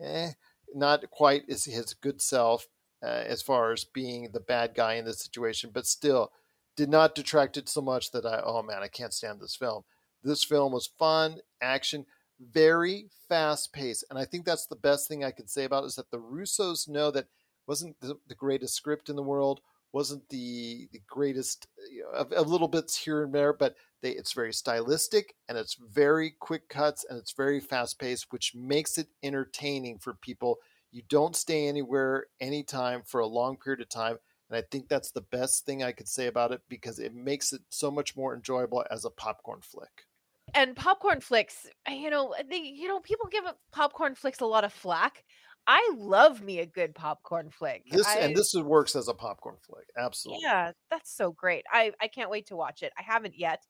[0.00, 0.32] eh,
[0.74, 2.68] not quite as his good self
[3.02, 6.32] uh, as far as being the bad guy in this situation, but still
[6.76, 9.84] did not detract it so much that I, oh man, I can't stand this film.
[10.22, 12.06] This film was fun, action,
[12.40, 14.04] very fast paced.
[14.10, 16.18] And I think that's the best thing I could say about it is that the
[16.18, 17.26] Russos know that
[17.66, 19.60] wasn't the, the greatest script in the world,
[19.92, 24.10] wasn't the, the greatest uh, you know, of little bits here and there, but they,
[24.10, 28.98] it's very stylistic and it's very quick cuts and it's very fast paced, which makes
[28.98, 30.58] it entertaining for people.
[30.90, 34.18] You don't stay anywhere anytime for a long period of time.
[34.48, 37.52] And I think that's the best thing I could say about it because it makes
[37.52, 40.06] it so much more enjoyable as a popcorn flick.
[40.54, 44.46] And popcorn flicks, uh, you know, uh, they, you know, people give popcorn flicks a
[44.46, 45.24] lot of flack.
[45.66, 47.84] I love me a good popcorn flick.
[47.90, 49.86] This I, and this works as a popcorn flick.
[49.96, 50.42] Absolutely.
[50.44, 51.64] Yeah, that's so great.
[51.70, 52.92] I I can't wait to watch it.
[52.98, 53.62] I haven't yet.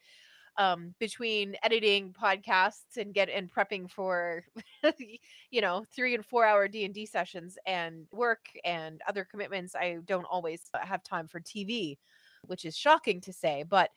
[0.56, 4.44] Um, between editing podcasts and get and prepping for,
[5.50, 9.74] you know, three and four hour D and D sessions and work and other commitments,
[9.74, 11.98] I don't always have time for TV,
[12.46, 13.64] which is shocking to say.
[13.64, 13.90] But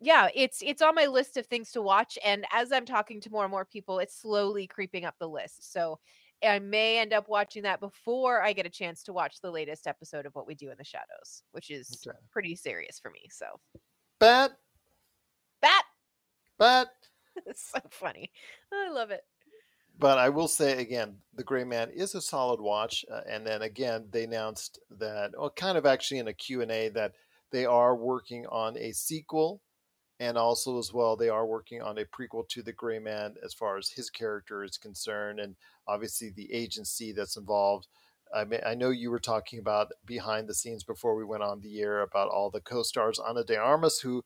[0.00, 2.18] yeah, it's it's on my list of things to watch.
[2.24, 5.72] And as I'm talking to more and more people, it's slowly creeping up the list.
[5.72, 6.00] So
[6.42, 9.86] I may end up watching that before I get a chance to watch the latest
[9.86, 12.18] episode of What We Do in the Shadows, which is Okay.
[12.30, 13.28] pretty serious for me.
[13.30, 13.46] So
[14.20, 14.58] that
[16.64, 16.88] bat.
[17.46, 18.30] is so funny.
[18.72, 19.24] I love it.
[19.98, 23.04] But I will say again, The Gray Man is a solid watch.
[23.10, 27.12] Uh, and then again, they announced that, well, kind of actually in a Q&A, that
[27.52, 29.60] they are working on a sequel.
[30.20, 33.52] And also, as well, they are working on a prequel to The Gray Man as
[33.52, 35.38] far as his character is concerned.
[35.38, 37.86] And obviously, the agency that's involved.
[38.34, 41.60] I mean, I know you were talking about behind the scenes before we went on
[41.60, 43.20] the air about all the co-stars.
[43.20, 44.24] Ana de Armas, who,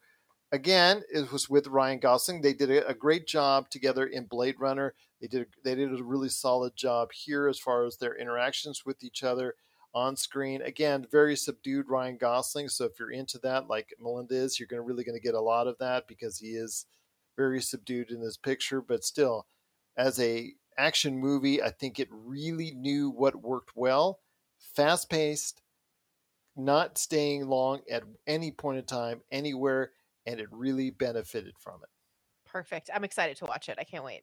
[0.53, 2.41] again, it was with Ryan Gosling.
[2.41, 4.95] They did a, a great job together in Blade Runner.
[5.21, 9.03] They did they did a really solid job here as far as their interactions with
[9.03, 9.55] each other
[9.95, 10.63] on screen.
[10.63, 12.69] Again, very subdued Ryan Gosling.
[12.69, 15.41] So if you're into that, like Melinda is, you're going really going to get a
[15.41, 16.87] lot of that because he is
[17.37, 18.81] very subdued in this picture.
[18.81, 19.47] But still,
[19.97, 24.21] as a action movie, I think it really knew what worked well.
[24.75, 25.63] Fast paced,
[26.57, 29.93] not staying long at any point in time, anywhere,
[30.29, 31.89] and it really benefited from it.
[32.45, 32.91] Perfect.
[32.95, 33.79] I'm excited to watch it.
[33.81, 34.23] I can't wait.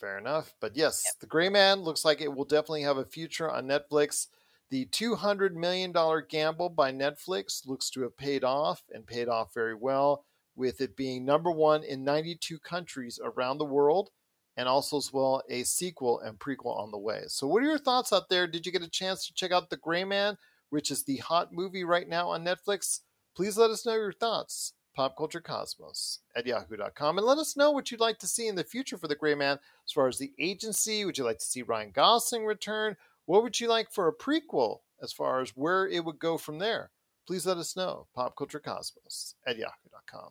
[0.00, 0.54] Fair enough.
[0.60, 4.28] But yes, The Gray Man looks like it will definitely have a future on Netflix.
[4.70, 5.94] The $200 million
[6.28, 10.24] gamble by Netflix looks to have paid off and paid off very well,
[10.56, 14.10] with it being number one in 92 countries around the world,
[14.56, 17.24] and also as well a sequel and prequel on the way.
[17.28, 18.46] So, what are your thoughts out there?
[18.46, 20.38] Did you get a chance to check out The Gray Man,
[20.70, 23.00] which is the hot movie right now on Netflix?
[23.36, 24.72] Please let us know your thoughts.
[24.96, 28.96] PopCultureCosmos at yahoo.com and let us know what you'd like to see in the future
[28.96, 31.04] for The Gray Man as far as the agency.
[31.04, 32.96] Would you like to see Ryan Gosling return?
[33.26, 36.58] What would you like for a prequel as far as where it would go from
[36.58, 36.90] there,
[37.26, 38.06] please let us know.
[38.16, 40.30] Popculturecosmos at yahoo.com.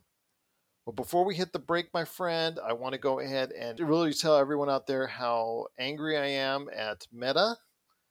[0.86, 4.14] Well, before we hit the break, my friend, I want to go ahead and really
[4.14, 7.58] tell everyone out there how angry I am at Meta,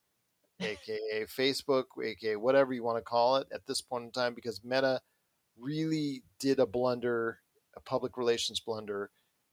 [0.60, 4.64] aka Facebook, aka whatever you want to call it at this point in time, because
[4.64, 5.00] Meta
[5.58, 7.40] really did a blunder,
[7.76, 9.10] a public relations blunder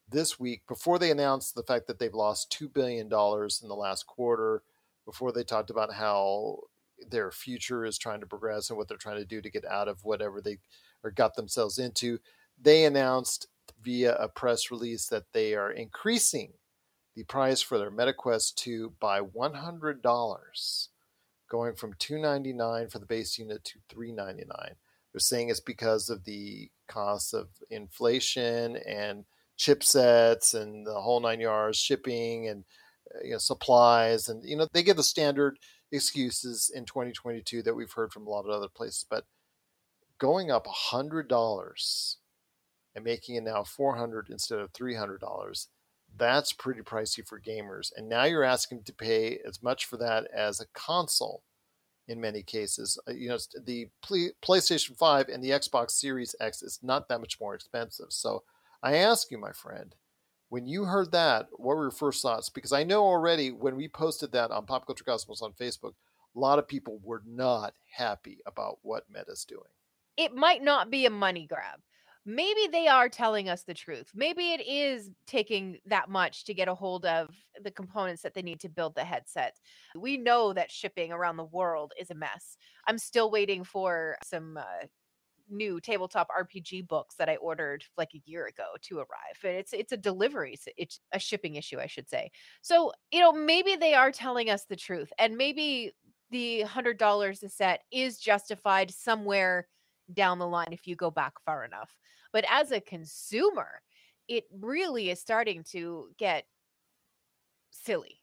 [0.08, 4.06] this week before they announced the fact that they've lost $2 billion in the last
[4.06, 4.62] quarter,
[5.04, 6.58] before they talked about how
[7.10, 9.88] their future is trying to progress and what they're trying to do to get out
[9.88, 10.58] of whatever they
[11.02, 12.18] or got themselves into.
[12.60, 13.48] They announced
[13.82, 16.52] via a press release that they are increasing
[17.14, 20.88] the price for their MetaQuest 2 by $100,
[21.50, 24.74] going from 299 for the base unit to $399.
[25.12, 29.24] They're saying it's because of the cost of inflation and
[29.58, 32.64] chipsets and the whole nine yards, shipping and
[33.14, 35.58] uh, you know, supplies, and you know they give the standard
[35.90, 39.04] excuses in 2022 that we've heard from a lot of other places.
[39.08, 39.24] But
[40.18, 42.18] going up hundred dollars
[42.94, 45.68] and making it now 400 instead of 300 dollars
[46.16, 50.28] that's pretty pricey for gamers and now you're asking to pay as much for that
[50.32, 51.42] as a console
[52.08, 52.98] in many cases.
[53.08, 57.40] Uh, you know the playstation 5 and the xbox series x is not that much
[57.40, 58.06] more expensive.
[58.10, 58.42] So
[58.82, 59.94] i ask you my friend
[60.48, 62.48] when you heard that what were your first thoughts?
[62.48, 65.94] Because i know already when we posted that on pop culture cosmos on facebook
[66.34, 69.62] a lot of people were not happy about what meta's doing.
[70.16, 71.80] It might not be a money grab
[72.24, 74.10] maybe they are telling us the truth.
[74.14, 77.30] Maybe it is taking that much to get a hold of
[77.62, 79.56] the components that they need to build the headset.
[79.96, 82.56] We know that shipping around the world is a mess.
[82.86, 84.86] I'm still waiting for some uh,
[85.50, 89.38] new tabletop RPG books that I ordered like a year ago to arrive.
[89.42, 92.30] It's it's a delivery, it's a shipping issue, I should say.
[92.62, 95.92] So, you know, maybe they are telling us the truth and maybe
[96.30, 99.68] the $100 a set is justified somewhere
[100.12, 101.90] down the line if you go back far enough.
[102.32, 103.82] But as a consumer,
[104.28, 106.44] it really is starting to get
[107.70, 108.22] silly.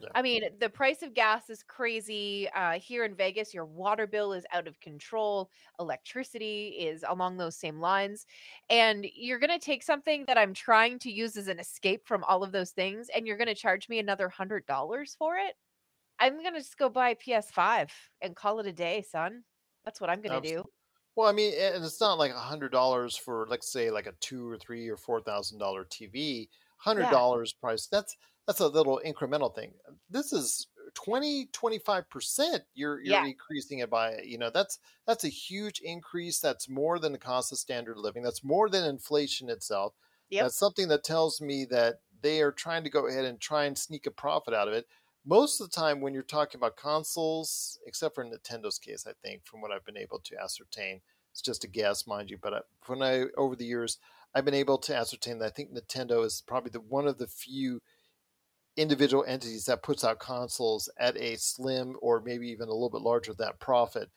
[0.00, 0.08] Yeah.
[0.14, 2.48] I mean, the price of gas is crazy.
[2.54, 5.50] Uh, here in Vegas, your water bill is out of control.
[5.78, 8.26] Electricity is along those same lines.
[8.70, 12.24] And you're going to take something that I'm trying to use as an escape from
[12.24, 15.54] all of those things, and you're going to charge me another $100 for it?
[16.18, 17.90] I'm going to just go buy a PS5
[18.22, 19.44] and call it a day, son.
[19.84, 20.64] That's what I'm going to do.
[21.16, 24.12] Well, I mean, and it's not like a hundred dollars for, let's say, like a
[24.20, 26.48] two or three or four thousand dollar TV.
[26.78, 27.60] Hundred dollars yeah.
[27.60, 27.86] price.
[27.86, 29.72] That's that's a little incremental thing.
[30.10, 33.24] This is 20 25 percent you're you're yeah.
[33.24, 37.52] increasing it by you know that's that's a huge increase that's more than the cost
[37.52, 39.94] of standard living that's more than inflation itself
[40.30, 40.42] yep.
[40.42, 43.76] that's something that tells me that they are trying to go ahead and try and
[43.76, 44.86] sneak a profit out of it
[45.24, 49.44] most of the time when you're talking about consoles, except for Nintendo's case, I think,
[49.44, 52.38] from what I've been able to ascertain, it's just a guess, mind you.
[52.40, 53.98] But uh, when I over the years,
[54.34, 57.26] I've been able to ascertain that I think Nintendo is probably the one of the
[57.26, 57.80] few
[58.76, 63.02] individual entities that puts out consoles at a slim or maybe even a little bit
[63.02, 64.10] larger than that profit.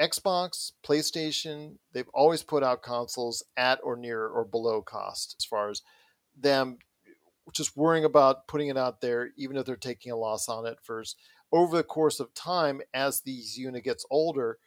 [0.00, 5.70] Xbox, PlayStation, they've always put out consoles at or near or below cost as far
[5.70, 5.82] as
[6.38, 6.78] them
[7.52, 10.78] just worrying about putting it out there, even if they're taking a loss on it
[10.82, 11.16] first.
[11.52, 14.58] Over the course of time, as these unit gets older,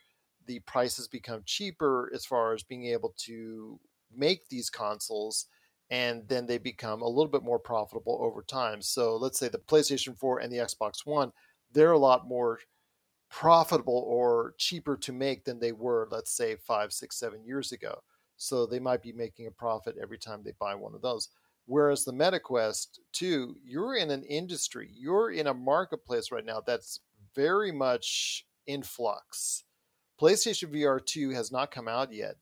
[0.45, 3.79] the prices become cheaper as far as being able to
[4.15, 5.45] make these consoles
[5.91, 8.81] and then they become a little bit more profitable over time.
[8.81, 11.31] So let's say the PlayStation 4 and the Xbox One,
[11.71, 12.59] they're a lot more
[13.29, 18.01] profitable or cheaper to make than they were, let's say, five, six, seven years ago.
[18.37, 21.29] So they might be making a profit every time they buy one of those.
[21.69, 26.99] Whereas the MetaQuest 2, you're in an industry, you're in a marketplace right now that's
[27.36, 29.65] very much in flux.
[30.19, 32.38] PlayStation VR 2 has not come out yet.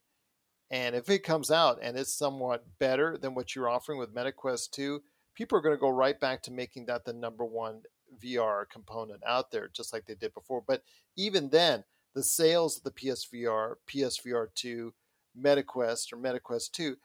[0.72, 4.72] And if it comes out and it's somewhat better than what you're offering with MetaQuest
[4.72, 5.04] 2,
[5.36, 7.82] people are going to go right back to making that the number one
[8.24, 10.64] VR component out there, just like they did before.
[10.66, 10.84] But
[11.18, 11.84] even then,
[12.16, 14.94] the sales of the PSVR, PSVR 2,
[15.38, 16.96] MetaQuest, or MetaQuest 2,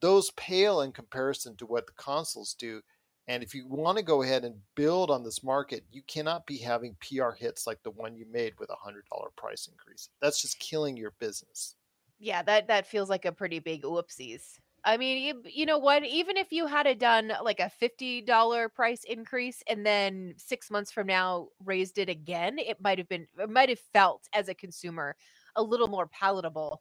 [0.00, 2.82] those pale in comparison to what the consoles do.
[3.28, 6.58] And if you want to go ahead and build on this market, you cannot be
[6.58, 10.10] having PR hits like the one you made with a hundred dollar price increase.
[10.22, 11.74] That's just killing your business.
[12.18, 14.58] Yeah, that that feels like a pretty big whoopsies.
[14.84, 16.04] I mean, you, you know what?
[16.04, 20.92] Even if you had done like a fifty dollar price increase and then six months
[20.92, 24.54] from now raised it again, it might have been it might have felt as a
[24.54, 25.16] consumer
[25.56, 26.80] a little more palatable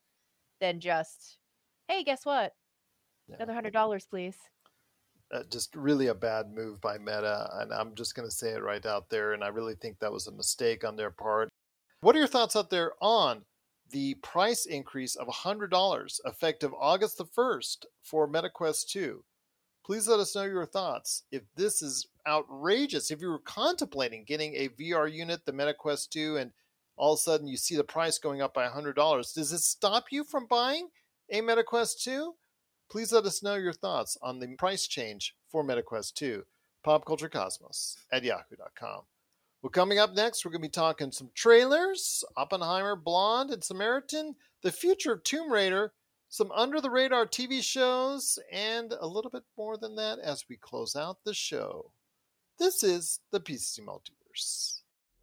[0.62, 1.40] than just,
[1.88, 2.54] hey, guess what?
[3.28, 3.36] Yeah.
[3.38, 4.38] Another hundred dollars, please.
[5.32, 8.62] uh, just really a bad move by Meta, and I'm just going to say it
[8.64, 9.34] right out there.
[9.34, 11.50] And I really think that was a mistake on their part.
[12.02, 13.44] What are your thoughts out there on
[13.92, 19.24] the price increase of $100 effective August the 1st for MetaQuest 2?
[19.84, 21.24] Please let us know your thoughts.
[21.32, 26.38] If this is outrageous, if you were contemplating getting a VR unit, the MetaQuest 2,
[26.38, 26.52] and
[26.98, 28.96] all of a sudden you see the price going up by $100,
[29.34, 30.90] does it stop you from buying
[31.32, 32.34] a MetaQuest 2?
[32.90, 36.44] Please let us know your thoughts on the price change for MetaQuest 2.
[36.86, 39.02] PopCultureCosmos at yahoo.com.
[39.62, 44.36] Well, coming up next, we're going to be talking some trailers Oppenheimer, Blonde, and Samaritan,
[44.62, 45.94] the future of Tomb Raider,
[46.30, 50.58] some under the radar TV shows, and a little bit more than that as we
[50.58, 51.92] close out the show.
[52.60, 54.82] This is the PCC Multiverse.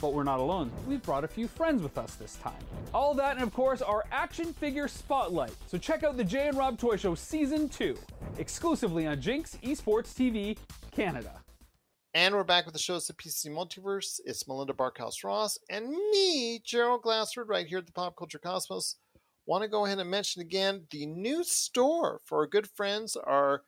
[0.00, 0.70] But we're not alone.
[0.86, 2.54] We've brought a few friends with us this time.
[2.94, 5.54] All that, and of course, our action figure spotlight.
[5.66, 7.98] So check out the Jay and Rob Toy Show Season 2,
[8.38, 10.56] exclusively on Jinx Esports TV
[10.90, 11.42] Canada.
[12.14, 14.20] And we're back with the show's the PCC Multiverse.
[14.24, 18.96] It's Melinda Barkhouse Ross and me, Gerald Glassford, right here at the Pop Culture Cosmos.
[19.46, 23.62] Want to go ahead and mention again the new store for our good friends, our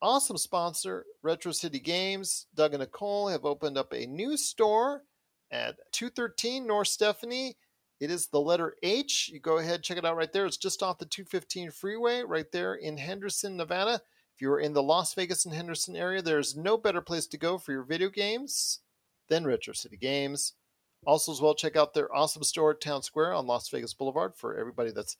[0.00, 2.46] awesome sponsor, Retro City Games.
[2.54, 5.04] Doug and Nicole have opened up a new store
[5.50, 7.56] at 213 North Stephanie.
[8.00, 9.30] It is the letter H.
[9.32, 10.46] You go ahead, check it out right there.
[10.46, 14.00] It's just off the 215 freeway, right there in Henderson, Nevada.
[14.34, 17.58] If you're in the Las Vegas and Henderson area, there's no better place to go
[17.58, 18.80] for your video games
[19.28, 20.54] than Retro City Games.
[21.06, 24.34] Also, as well, check out their awesome store at Town Square on Las Vegas Boulevard
[24.34, 25.16] for everybody that's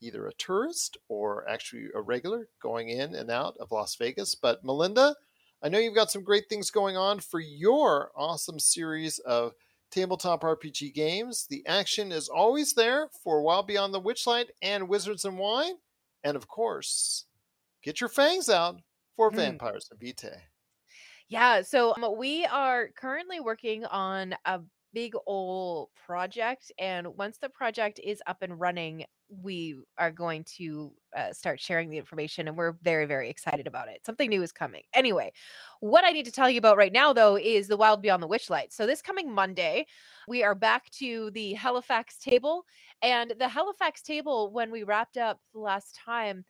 [0.00, 4.34] either a tourist or actually a regular going in and out of Las Vegas.
[4.34, 5.14] But Melinda,
[5.64, 9.54] I know you've got some great things going on for your awesome series of
[9.90, 11.46] tabletop RPG games.
[11.48, 15.76] The action is always there for Wild Beyond the Witchlight and Wizards and Wine.
[16.22, 17.26] And of course,
[17.82, 18.82] get your fangs out
[19.16, 19.36] for Hmm.
[19.36, 20.42] Vampires and Vitae.
[21.28, 24.60] Yeah, so um, we are currently working on a
[24.92, 29.06] big old project, and once the project is up and running,
[29.42, 33.88] we are going to uh, start sharing the information, and we're very, very excited about
[33.88, 34.04] it.
[34.04, 34.82] Something new is coming.
[34.94, 35.32] Anyway,
[35.80, 38.28] what I need to tell you about right now, though, is the Wild Beyond the
[38.28, 38.72] Witchlight.
[38.72, 39.86] So this coming Monday,
[40.28, 42.64] we are back to the Halifax table,
[43.02, 46.44] and the Halifax table, when we wrapped up the last time,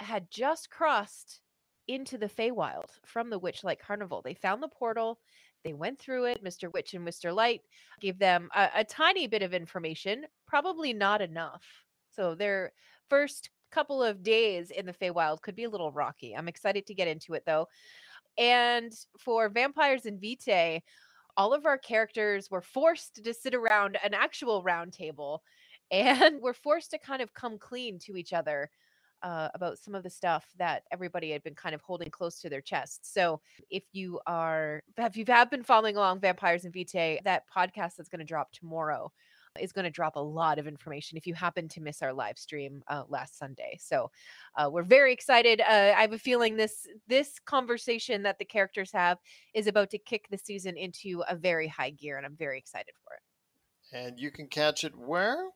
[0.00, 1.40] had just crossed
[1.86, 4.22] into the Feywild from the Witchlight Carnival.
[4.22, 5.18] They found the portal,
[5.64, 6.44] they went through it.
[6.44, 6.72] Mr.
[6.72, 7.34] Witch and Mr.
[7.34, 7.62] Light
[8.00, 11.64] gave them a, a tiny bit of information, probably not enough.
[12.14, 12.72] So their
[13.08, 16.34] first couple of days in the Feywild could be a little rocky.
[16.36, 17.68] I'm excited to get into it though.
[18.38, 20.82] And for Vampires and Vitae,
[21.36, 25.42] all of our characters were forced to sit around an actual round table
[25.90, 28.70] and were forced to kind of come clean to each other
[29.22, 32.48] uh, about some of the stuff that everybody had been kind of holding close to
[32.50, 33.12] their chests.
[33.12, 37.96] So, if you are, if you have been following along Vampires and Vitae, that podcast
[37.96, 39.10] that's going to drop tomorrow
[39.60, 42.38] is going to drop a lot of information if you happen to miss our live
[42.38, 43.78] stream uh, last Sunday.
[43.80, 44.10] So,
[44.56, 45.60] uh, we're very excited.
[45.60, 49.18] Uh, I have a feeling this this conversation that the characters have
[49.54, 52.94] is about to kick the season into a very high gear, and I'm very excited
[53.04, 53.20] for it.
[53.92, 55.50] And you can catch it where?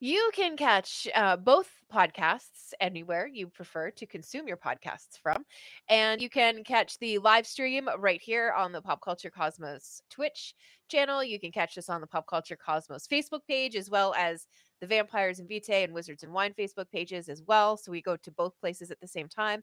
[0.00, 5.44] You can catch uh, both podcasts anywhere you prefer to consume your podcasts from.
[5.88, 10.54] And you can catch the live stream right here on the Pop Culture Cosmos Twitch
[10.88, 11.24] channel.
[11.24, 14.46] You can catch us on the Pop Culture Cosmos Facebook page, as well as
[14.80, 17.78] the Vampires and Vitae and Wizards and Wine Facebook pages as well.
[17.78, 19.62] So we go to both places at the same time.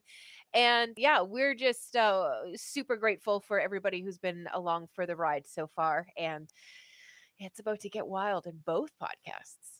[0.52, 5.46] And yeah, we're just uh, super grateful for everybody who's been along for the ride
[5.46, 6.06] so far.
[6.18, 6.48] And
[7.38, 9.73] it's about to get wild in both podcasts.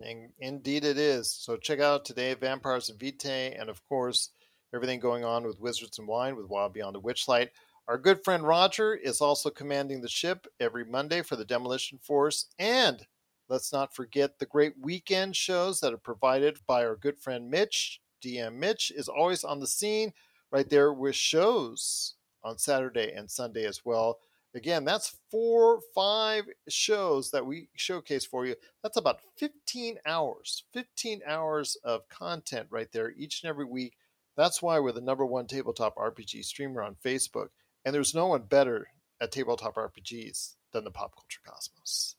[0.00, 1.30] And indeed it is.
[1.32, 4.30] So check out today Vampires and Vitae, and of course,
[4.74, 7.48] everything going on with Wizards and Wine with Wild Beyond the Witchlight.
[7.88, 12.46] Our good friend Roger is also commanding the ship every Monday for the Demolition Force.
[12.58, 13.06] And
[13.48, 18.00] let's not forget the great weekend shows that are provided by our good friend Mitch.
[18.24, 20.12] DM Mitch is always on the scene
[20.52, 22.14] right there with shows
[22.44, 24.18] on Saturday and Sunday as well.
[24.54, 28.54] Again, that's four, five shows that we showcase for you.
[28.82, 33.94] That's about 15 hours, 15 hours of content right there each and every week.
[34.36, 37.48] That's why we're the number one tabletop RPG streamer on Facebook.
[37.84, 38.88] And there's no one better
[39.20, 42.16] at tabletop RPGs than the Pop Culture Cosmos.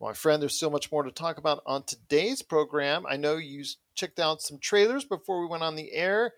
[0.00, 3.06] My friend, there's so much more to talk about on today's program.
[3.08, 3.64] I know you
[3.94, 6.34] checked out some trailers before we went on the air.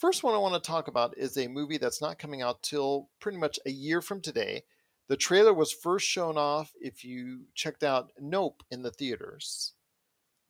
[0.00, 3.10] First one I want to talk about is a movie that's not coming out till
[3.20, 4.62] pretty much a year from today.
[5.08, 9.74] The trailer was first shown off if you checked out Nope in the theaters.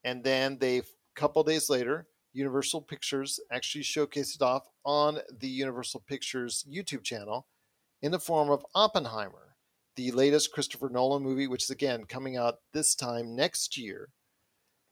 [0.05, 0.83] And then they, a
[1.17, 7.49] couple days later, Universal Pictures actually showcased it off on the Universal Pictures YouTube channel
[8.01, 9.57] in the form of Oppenheimer
[9.97, 14.11] the latest Christopher Nolan movie, which is again coming out this time next year.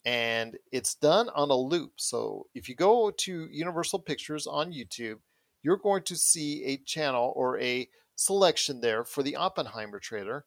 [0.04, 1.92] And it's done on a loop.
[1.96, 5.18] So if you go to Universal Pictures on YouTube,
[5.62, 10.44] you're going to see a channel or a selection there for the Oppenheimer trailer.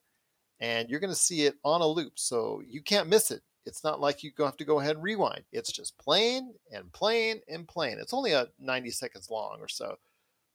[0.58, 2.14] And you're going to see it on a loop.
[2.16, 3.42] So you can't miss it.
[3.64, 5.44] It's not like you have to go ahead and rewind.
[5.52, 7.98] It's just playing and playing and playing.
[8.00, 9.96] It's only a 90 seconds long or so,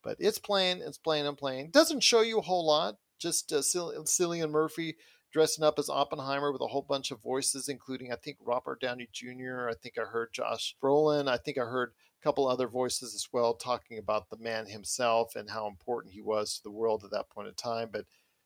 [0.03, 1.69] but it's playing, it's playing and playing.
[1.69, 4.97] Doesn't show you a whole lot just uh, Cillian Murphy
[5.31, 9.09] dressing up as Oppenheimer with a whole bunch of voices, including I think Robert Downey
[9.11, 9.69] Jr.
[9.69, 11.27] I think I heard Josh Brolin.
[11.27, 15.35] I think I heard a couple other voices as well talking about the man himself
[15.35, 17.89] and how important he was to the world at that point in time.
[17.91, 18.05] But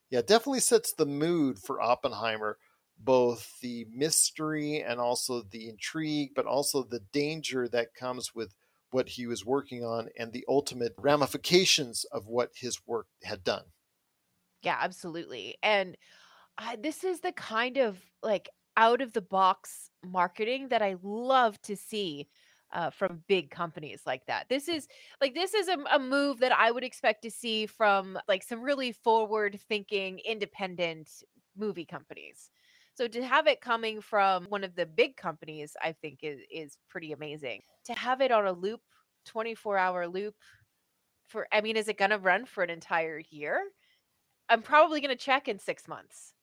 [0.09, 2.57] yeah, definitely sets the mood for Oppenheimer,
[2.97, 8.53] both the mystery and also the intrigue, but also the danger that comes with
[8.91, 13.63] what he was working on and the ultimate ramifications of what his work had done.
[14.61, 15.55] Yeah, absolutely.
[15.63, 15.97] And
[16.57, 21.61] I, this is the kind of like out of the box marketing that I love
[21.63, 22.27] to see
[22.73, 24.47] uh, from big companies like that.
[24.49, 24.87] This is
[25.19, 28.61] like this is a, a move that I would expect to see from like some
[28.61, 31.09] really forward thinking independent
[31.57, 32.49] movie companies.
[32.95, 36.77] So to have it coming from one of the big companies, I think is is
[36.89, 37.61] pretty amazing.
[37.85, 38.81] To have it on a loop,
[39.25, 40.35] 24 hour loop
[41.27, 43.61] for I mean, is it gonna run for an entire year?
[44.49, 46.33] I'm probably to check in six months.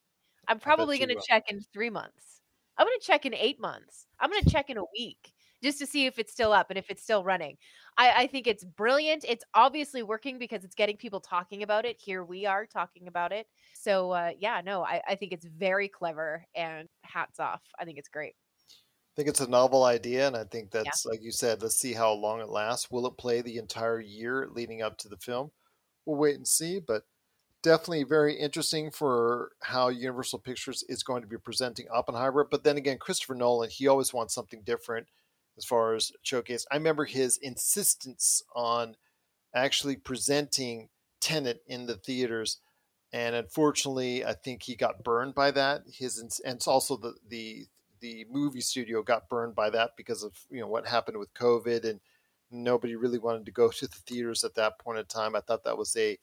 [0.49, 2.41] I'm probably going to check in three months.
[2.77, 4.07] I'm going to check in eight months.
[4.19, 5.33] I'm going to check in a week
[5.63, 7.57] just to see if it's still up and if it's still running.
[7.97, 9.25] I, I think it's brilliant.
[9.29, 11.97] It's obviously working because it's getting people talking about it.
[11.99, 13.47] Here we are talking about it.
[13.75, 17.63] So, uh, yeah, no, I, I think it's very clever and hats off.
[17.79, 18.35] I think it's great.
[18.71, 21.11] I think it's a novel idea, and I think that's yeah.
[21.11, 21.61] like you said.
[21.61, 22.89] Let's see how long it lasts.
[22.89, 25.51] Will it play the entire year leading up to the film?
[26.07, 26.79] We'll wait and see.
[26.79, 27.03] But
[27.63, 32.47] definitely very interesting for how Universal Pictures is going to be presenting Oppenheimer.
[32.49, 35.09] But then again, Christopher Nolan, he always wants something different
[35.57, 36.67] as far as showcase.
[36.71, 38.97] I remember his insistence on
[39.55, 40.89] actually presenting
[41.21, 42.59] Tenet in the theaters.
[43.13, 45.83] And unfortunately, I think he got burned by that.
[45.93, 47.67] His and also the the
[48.01, 51.85] the movie studio got burned by that because of you know what happened with COVID
[51.89, 52.01] and
[52.51, 55.35] nobody really wanted to go to the theaters at that point in time.
[55.35, 56.19] I thought that was a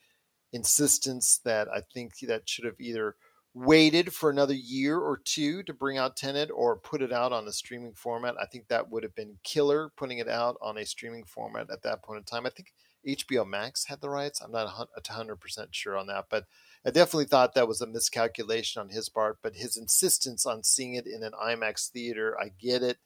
[0.55, 3.15] insistence that I think that should have either
[3.53, 7.47] waited for another year or two to bring out Tenet or put it out on
[7.47, 8.35] a streaming format.
[8.41, 11.81] I think that would have been killer putting it out on a streaming format at
[11.83, 12.45] that point in time.
[12.45, 12.73] I think
[13.07, 14.41] HBO Max had the rights.
[14.41, 16.45] I'm not 100% sure on that, but
[16.85, 19.37] I definitely thought that was a miscalculation on his part.
[19.41, 22.97] But his insistence on seeing it in an IMAX theater, I get it.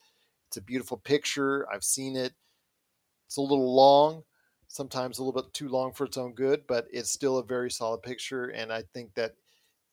[0.48, 1.68] It's a beautiful picture.
[1.72, 2.34] I've seen it.
[3.28, 4.24] It's a little long,
[4.70, 7.70] sometimes a little bit too long for its own good, but it's still a very
[7.72, 8.46] solid picture.
[8.50, 9.36] And I think that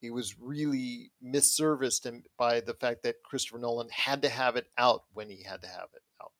[0.03, 5.05] it was really misserviced by the fact that Christopher Nolan had to have it out
[5.15, 6.33] when he had to have it out.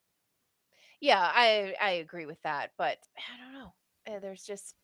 [0.99, 3.73] Yeah, I I agree with that, but I don't know.
[4.05, 4.75] Eh, there's just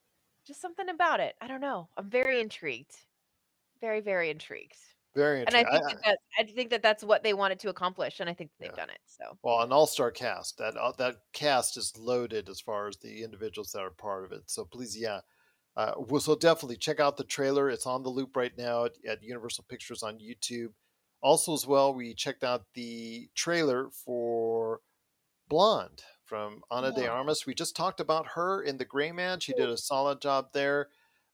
[0.46, 1.36] just something about it.
[1.42, 1.90] I don't know.
[1.98, 2.96] I'm very intrigued.
[3.82, 4.78] Very very intrigued.
[5.16, 5.68] Very interesting.
[5.68, 8.30] and I think I, that, I think that that's what they wanted to accomplish, and
[8.30, 8.76] I think they've yeah.
[8.76, 9.00] done it.
[9.06, 10.58] So well, an all-star cast.
[10.58, 14.32] That uh, that cast is loaded as far as the individuals that are part of
[14.32, 14.44] it.
[14.48, 15.20] So please, yeah.
[15.76, 17.70] Uh, well, so definitely check out the trailer.
[17.70, 20.70] It's on the loop right now at, at Universal Pictures on YouTube.
[21.22, 24.82] Also, as well, we checked out the trailer for
[25.48, 27.04] Blonde from Ana yeah.
[27.04, 27.46] de Armas.
[27.46, 29.40] We just talked about her in The Gray Man.
[29.40, 30.90] She did a solid job there.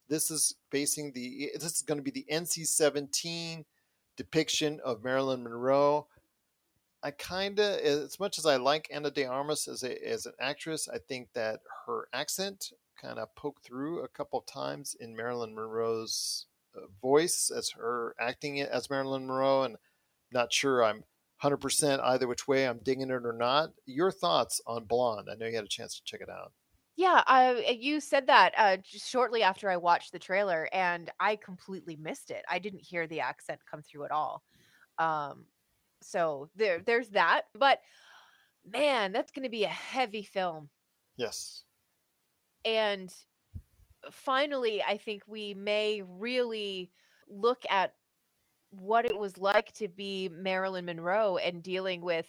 [0.09, 3.63] This is basing the this is going to be the NC-17
[4.17, 6.07] depiction of Marilyn Monroe.
[7.01, 10.33] I kind of, as much as I like Ana de Armas as a as an
[10.39, 15.55] actress, I think that her accent kind of poked through a couple times in Marilyn
[15.55, 19.77] Monroe's uh, voice as her acting it as Marilyn Monroe, and
[20.31, 21.03] not sure I'm
[21.41, 23.71] 100% either which way I'm digging it or not.
[23.85, 25.29] Your thoughts on Blonde?
[25.31, 26.51] I know you had a chance to check it out.
[26.99, 31.37] Yeah, uh, you said that uh, just shortly after I watched the trailer, and I
[31.37, 32.43] completely missed it.
[32.51, 34.43] I didn't hear the accent come through at all.
[34.97, 35.45] Um,
[36.01, 37.43] so there, there's that.
[37.57, 37.79] But
[38.69, 40.67] man, that's going to be a heavy film.
[41.15, 41.63] Yes.
[42.65, 43.09] And
[44.11, 46.91] finally, I think we may really
[47.29, 47.93] look at
[48.71, 52.27] what it was like to be Marilyn Monroe and dealing with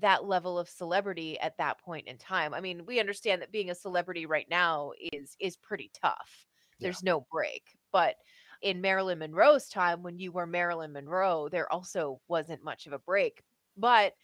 [0.00, 2.54] that level of celebrity at that point in time.
[2.54, 6.46] I mean, we understand that being a celebrity right now is is pretty tough.
[6.80, 7.62] There's no break.
[7.92, 8.16] But
[8.62, 12.98] in Marilyn Monroe's time when you were Marilyn Monroe, there also wasn't much of a
[12.98, 13.42] break.
[13.76, 14.14] But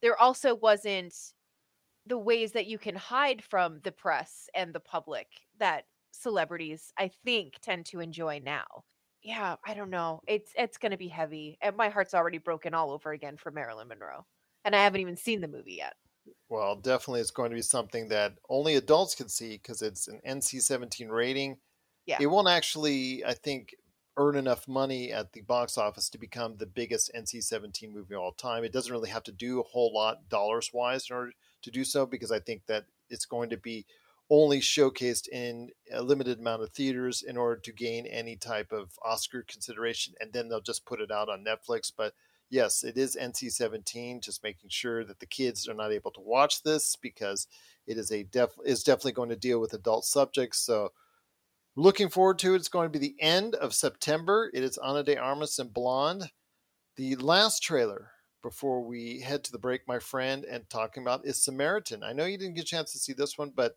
[0.00, 1.14] there also wasn't
[2.06, 7.10] the ways that you can hide from the press and the public that celebrities I
[7.24, 8.84] think tend to enjoy now.
[9.22, 10.20] Yeah, I don't know.
[10.26, 11.58] It's it's going to be heavy.
[11.62, 14.26] And my heart's already broken all over again for Marilyn Monroe.
[14.64, 15.94] And I haven't even seen the movie yet.
[16.48, 20.20] Well, definitely it's going to be something that only adults can see because it's an
[20.26, 21.56] NC 17 rating.
[22.06, 22.18] Yeah.
[22.20, 23.74] It won't actually, I think,
[24.16, 28.20] earn enough money at the box office to become the biggest NC 17 movie of
[28.20, 28.64] all time.
[28.64, 31.32] It doesn't really have to do a whole lot dollars wise in order
[31.62, 33.86] to do so because I think that it's going to be
[34.30, 38.98] only showcased in a limited amount of theaters in order to gain any type of
[39.04, 40.14] Oscar consideration.
[40.20, 41.92] And then they'll just put it out on Netflix.
[41.94, 42.14] But
[42.52, 46.20] yes, it is NC 17, just making sure that the kids are not able to
[46.20, 47.48] watch this because
[47.86, 50.58] it is a def is definitely going to deal with adult subjects.
[50.58, 50.90] So
[51.74, 52.58] looking forward to it.
[52.58, 54.50] It's going to be the end of September.
[54.52, 56.30] It is Ana de Armas and Blonde.
[56.96, 58.10] The last trailer
[58.42, 62.02] before we head to the break, my friend, and talking about is Samaritan.
[62.02, 63.76] I know you didn't get a chance to see this one, but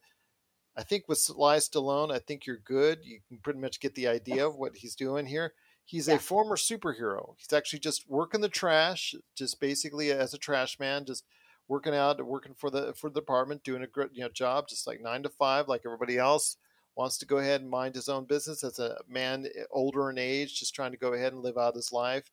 [0.76, 3.00] I think with Sly Stallone, I think you're good.
[3.04, 5.54] You can pretty much get the idea of what he's doing here.
[5.86, 6.16] He's Yeah.
[6.16, 7.36] a former superhero.
[7.38, 11.26] He's actually just working the trash, just basically as a trash man, just
[11.68, 14.88] working out, working for the for the department, doing a great you know job, just
[14.88, 16.58] like nine to five, like everybody else.
[16.96, 20.18] Wants to go ahead and mind his own business as a man eh, older in
[20.18, 22.32] age, just trying to go ahead and live out his life.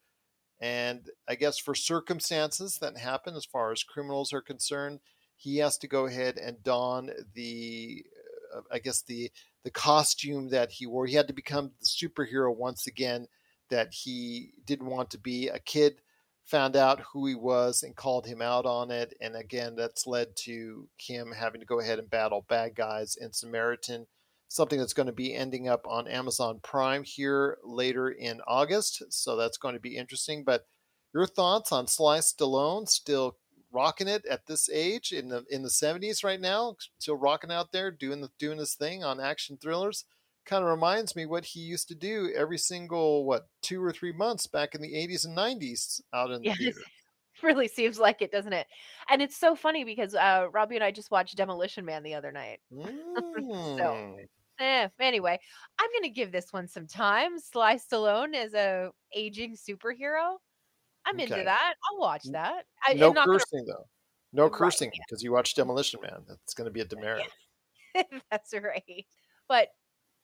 [0.60, 5.00] And I guess for circumstances that happen, as far as criminals are concerned,
[5.36, 8.06] he has to go ahead and don the,
[8.54, 9.32] uh, I guess the
[9.64, 11.06] the costume that he wore.
[11.06, 13.28] He had to become the superhero once again
[13.72, 15.48] that he didn't want to be.
[15.48, 15.96] A kid
[16.44, 20.36] found out who he was and called him out on it, and again, that's led
[20.36, 24.06] to him having to go ahead and battle bad guys in Samaritan.
[24.48, 29.34] Something that's going to be ending up on Amazon Prime here later in August, so
[29.34, 30.44] that's going to be interesting.
[30.44, 30.66] But
[31.14, 33.38] your thoughts on Sly Stallone still
[33.72, 37.72] rocking it at this age in the in the 70s right now still rocking out
[37.72, 40.04] there doing the doing his thing on action thrillers
[40.44, 44.12] kind of reminds me what he used to do every single what two or three
[44.12, 46.80] months back in the 80s and 90s out in the theater
[47.42, 48.66] really seems like it, doesn't it?
[49.08, 52.32] And it's so funny because uh, Robbie and I just watched Demolition Man the other
[52.32, 52.60] night.
[53.22, 54.16] Mm.
[54.60, 55.38] Eh, anyway,
[55.78, 57.38] I'm gonna give this one some time.
[57.38, 60.36] Sly Stallone as a aging superhero.
[61.04, 61.24] I'm Okay.
[61.24, 61.74] into that.
[61.90, 62.64] I'll watch that.
[62.86, 63.86] I, no cursing though
[64.32, 65.00] no Right, cursing yeah.
[65.06, 67.28] because you watch demolition man that's going to be a demerit
[68.30, 69.04] that's right.
[69.48, 69.68] But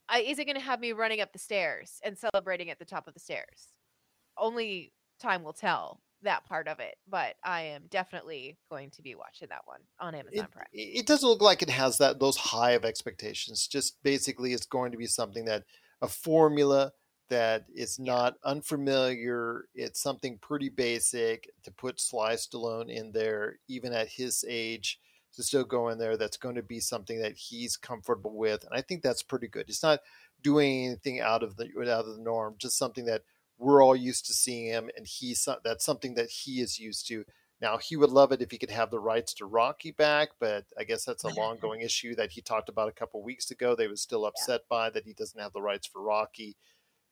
[0.09, 3.09] I, is it gonna have me running up the stairs and celebrating at the top
[3.09, 3.73] of the stairs?
[4.37, 6.97] Only time will tell that part of it.
[7.09, 10.67] But I am definitely going to be watching that one on Amazon it, Prime.
[10.73, 13.67] it doesn't look like it has that those high of expectations.
[13.67, 15.65] Just basically, it's going to be something that
[16.03, 16.93] a formula
[17.31, 19.67] that is not unfamiliar.
[19.75, 24.99] It's something pretty basic to put Sly Stallone in there, even at his age,
[25.35, 26.17] to still go in there.
[26.17, 29.67] That's going to be something that he's comfortable with, and I think that's pretty good.
[29.69, 30.01] It's not
[30.43, 32.55] doing anything out of the out of the norm.
[32.59, 33.23] Just something that
[33.59, 37.25] we're all used to seeing him, and he's that's something that he is used to.
[37.61, 40.65] Now he would love it if he could have the rights to Rocky back, but
[40.79, 43.75] I guess that's a long going issue that he talked about a couple weeks ago.
[43.75, 46.57] They was still upset by that he doesn't have the rights for Rocky.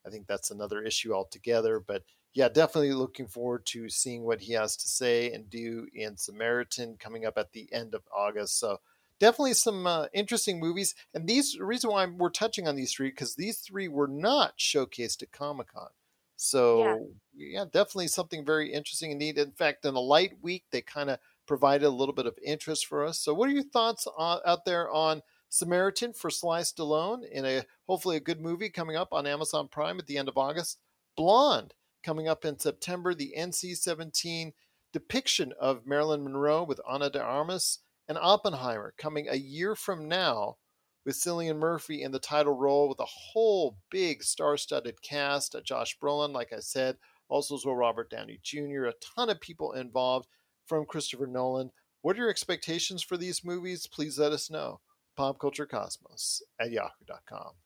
[0.07, 1.81] I think that's another issue altogether.
[1.81, 2.05] But
[2.37, 6.99] yeah, definitely looking forward to seeing what he has to say and do in Samaritan
[7.01, 8.59] coming up at the end of August.
[8.61, 8.81] So
[9.19, 10.95] definitely some uh, interesting movies.
[11.15, 14.59] And these the reason why we're touching on these three because these three were not
[14.59, 15.89] showcased at Comic Con.
[16.37, 17.65] So yeah.
[17.65, 19.39] definitely something very interesting and neat.
[19.39, 22.85] In fact, in a light week, they kind of provided a little bit of interest
[22.85, 23.19] for us.
[23.19, 27.63] So, what are your thoughts on, out there on Samaritan for Sly Stallone in a
[27.87, 30.79] hopefully a good movie coming up on Amazon Prime at the end of August?
[31.17, 31.73] Blonde
[32.07, 33.15] coming up in September.
[33.15, 34.53] The NC-17
[34.93, 40.57] depiction of Marilyn Monroe with Ana de Armas and Oppenheimer coming a year from now
[41.05, 45.57] with Cillian Murphy in the title role with a whole big star-studded cast.
[45.57, 46.97] Uh, Josh Brolin, like I said,
[47.29, 48.85] also as well Robert Downey Jr.
[48.85, 50.29] A ton of people involved
[50.65, 51.73] from Christopher Nolan.
[52.03, 53.89] What are your expectations for these movies?
[53.89, 54.79] Please let us know.
[55.19, 57.66] PopCultureCosmos at yahoo.com.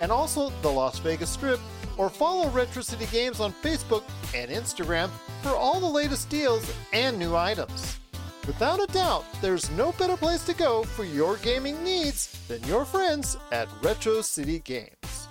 [0.00, 1.60] and also the Las Vegas Strip,
[1.96, 5.10] or follow Retro City Games on Facebook and Instagram
[5.42, 7.98] for all the latest deals and new items.
[8.46, 12.84] Without a doubt, there's no better place to go for your gaming needs than your
[12.84, 15.28] friends at Retro City Games.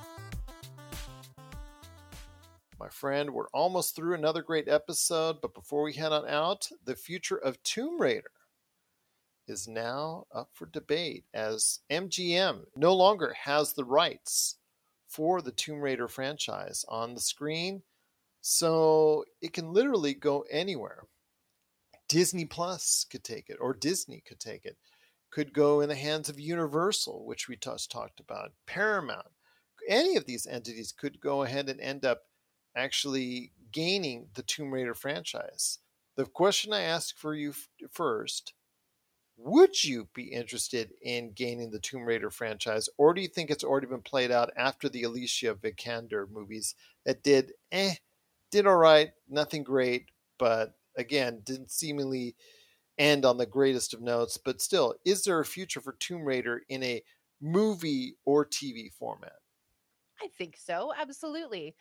[2.78, 6.96] My friend, we're almost through another great episode, but before we head on out, the
[6.96, 8.32] future of Tomb Raider
[9.48, 14.58] is now up for debate as MGM no longer has the rights
[15.08, 17.84] for the Tomb Raider franchise on the screen,
[18.42, 21.04] so it can literally go anywhere.
[22.08, 24.78] Disney Plus could take it, or Disney could take it.
[25.32, 29.28] Could go in the hands of Universal, which we just talked about, Paramount.
[29.88, 32.24] Any of these entities could go ahead and end up
[32.76, 35.80] actually gaining the Tomb Raider franchise.
[36.16, 37.54] The question I ask for you
[37.92, 38.54] first
[39.38, 43.64] would you be interested in gaining the Tomb Raider franchise, or do you think it's
[43.64, 46.76] already been played out after the Alicia Vikander movies
[47.06, 47.96] that did eh,
[48.52, 50.10] did all right, nothing great,
[50.40, 52.36] but again, didn't seemingly
[52.98, 54.38] end on the greatest of notes.
[54.38, 57.04] But still, is there a future for Tomb Raider in a
[57.42, 59.40] movie or TV format?
[60.22, 61.76] I think so, absolutely.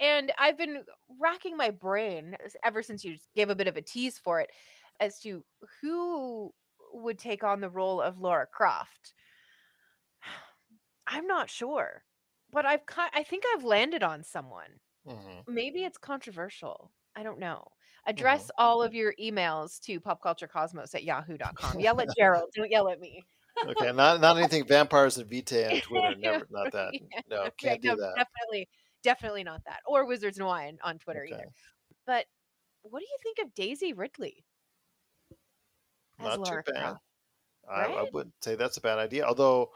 [0.00, 0.84] And I've been
[1.20, 4.50] racking my brain ever since you gave a bit of a tease for it
[5.00, 5.44] as to
[5.80, 6.54] who
[6.94, 9.12] would take on the role of Lara Croft.
[11.06, 12.02] I'm not sure,
[12.52, 12.80] but I've
[13.12, 14.80] I think I've landed on someone.
[15.06, 15.52] Mm-hmm.
[15.54, 16.90] Maybe it's controversial.
[17.14, 17.62] I don't know.
[17.66, 18.10] Mm-hmm.
[18.10, 21.80] Address all of your emails to popculturecosmos at yahoo.com.
[21.80, 22.50] Yell at Gerald.
[22.54, 23.22] Don't yell at me.
[23.68, 26.14] Okay, not not anything vampires and Vitae on Twitter.
[26.18, 26.90] Never, not that.
[26.92, 28.14] Yeah, No, can't do no, that.
[28.16, 28.68] Definitely,
[29.02, 29.80] definitely not that.
[29.86, 31.34] Or Wizards and Wine on Twitter Okay.
[31.34, 31.50] either.
[32.06, 32.26] But
[32.82, 34.44] what do you think of Daisy Ridley?
[36.18, 36.82] Not Lara too bad.
[36.82, 37.02] Croft?
[37.70, 39.24] I, I wouldn't say that's a bad idea.
[39.24, 39.70] Although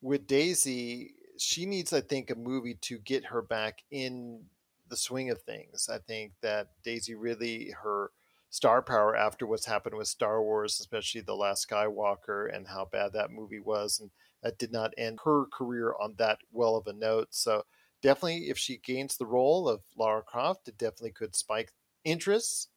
[0.00, 4.44] with Daisy, she needs, I think, a movie to get her back in
[4.88, 5.88] the swing of things.
[5.92, 8.10] I think that Daisy really her
[8.50, 13.14] star power after what's happened with Star Wars, especially the Last Skywalker, and how bad
[13.14, 14.10] that movie was, and
[14.42, 17.28] that did not end her career on that well of a note.
[17.30, 17.64] So
[18.02, 21.72] definitely, if she gains the role of Lara Croft, it definitely could spike
[22.04, 22.68] interest.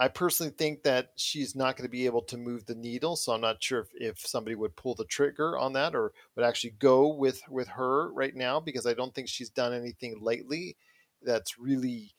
[0.00, 3.34] I personally think that she's not going to be able to move the needle, so
[3.34, 6.72] I'm not sure if, if somebody would pull the trigger on that or would actually
[6.72, 10.76] go with with her right now because I don't think she's done anything lately
[11.22, 12.14] that's really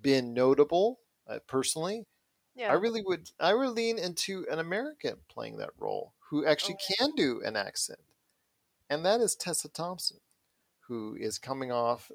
[0.00, 1.00] been notable.
[1.26, 2.06] Uh, personally,
[2.54, 2.70] Yeah.
[2.70, 3.30] I really would.
[3.40, 8.00] I would lean into an American playing that role who actually can do an accent,
[8.90, 10.20] and that is Tessa Thompson,
[10.88, 12.10] who is coming off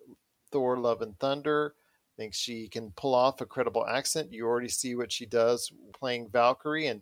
[0.52, 1.76] Thor: Love and Thunder.
[2.22, 4.32] Thinks she can pull off a credible accent.
[4.32, 7.02] You already see what she does playing Valkyrie, and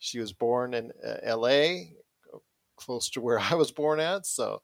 [0.00, 1.92] she was born in uh, L.A.,
[2.74, 4.26] close to where I was born at.
[4.26, 4.62] So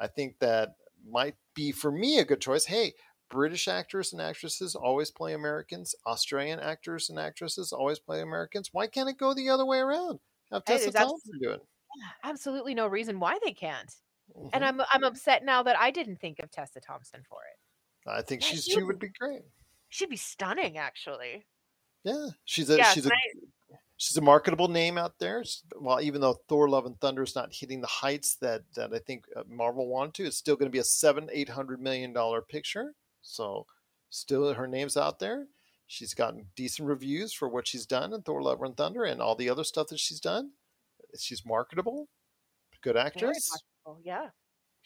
[0.00, 0.74] I think that
[1.08, 2.64] might be for me a good choice.
[2.64, 2.94] Hey,
[3.30, 5.94] British actors and actresses always play Americans.
[6.08, 8.70] Australian actors and actresses always play Americans.
[8.72, 10.18] Why can't it go the other way around?
[10.50, 11.62] Have Tessa Thompson do it.
[12.24, 13.94] absolutely no reason why they can't.
[14.36, 14.50] Mhm.
[14.54, 17.60] And I'm I'm upset now that I didn't think of Tessa Thompson for it.
[18.06, 19.42] I think Yeah, she's she would- be great.
[19.88, 21.46] She'd be stunning, actually.
[22.02, 23.10] Yeah, she's a Yeah, she's a
[23.96, 25.42] she's a marketable name out there.
[25.80, 28.98] Well, even though Thor: Love and Thunder is not hitting the heights that that I
[28.98, 32.12] think uh, Marvel wanted to, it's still going to be a seven eight hundred million
[32.12, 32.94] dollar picture.
[33.22, 33.66] So,
[34.10, 35.46] still her name's out there.
[35.88, 39.34] She's gotten decent reviews for what she's done in Thor: Love and Thunder and all
[39.34, 40.50] the other stuff that she's done.
[41.18, 42.08] She's marketable,
[42.82, 43.48] good Very actress.
[43.48, 44.28] possible, yeah.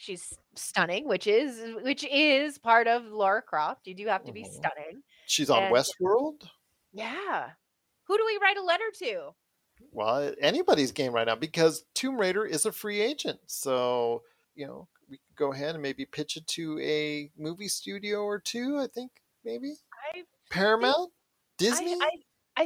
[0.00, 3.86] She's stunning, which is which is part of Lara Croft.
[3.86, 4.52] You do have to be Mhm.
[4.52, 5.02] stunning.
[5.26, 6.48] She's on And- Westworld.
[6.92, 7.50] Yeah.
[8.04, 9.34] Who do we write a letter to?
[9.92, 13.40] Well, anybody's game right now because Tomb Raider is a free agent.
[13.46, 14.24] So,
[14.54, 18.38] you know, we could go ahead and maybe pitch it to a movie studio or
[18.38, 19.74] two, I think, maybe.
[20.14, 21.12] I Paramount?
[21.12, 21.16] I,
[21.58, 21.92] Disney?
[21.92, 22.10] I I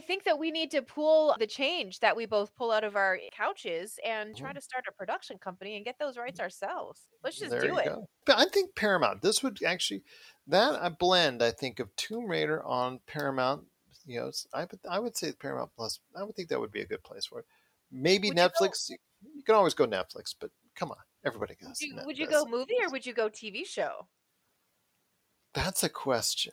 [0.01, 3.19] think that we need to pull the change that we both pull out of our
[3.33, 4.55] couches and try Mhm.
[4.57, 7.07] to start a production company and get those rights ourselves.
[7.23, 7.85] Let's just there do you it.
[7.87, 8.09] go.
[8.27, 10.03] But I think Paramount, this would actually,
[10.47, 13.67] that a blend, I think, of Tomb Raider on Paramount.
[14.07, 15.99] You know, I would, I would say Paramount Plus.
[16.17, 17.47] I would think that would be a good place for it.
[17.91, 18.89] Maybe Would you go- Netflix.
[18.91, 18.99] You,
[19.35, 21.79] you can always go Netflix, but come on, everybody goes.
[21.81, 24.09] Would you, would you go movie or would you go TV show?
[25.55, 26.53] That's a question.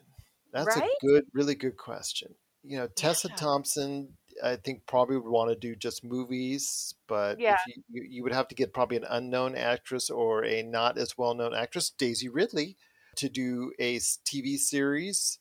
[0.53, 0.89] That's Right?
[0.89, 2.35] a good, really good question.
[2.63, 3.35] You know, Tessa Yeah.
[3.35, 7.57] Thompson, I think probably would want to do just movies, but Yeah.
[7.67, 10.97] if you, you, you would have to get probably an unknown actress or a not
[10.97, 12.77] as well known actress, Daisy Ridley,
[13.17, 15.39] to do a TV series.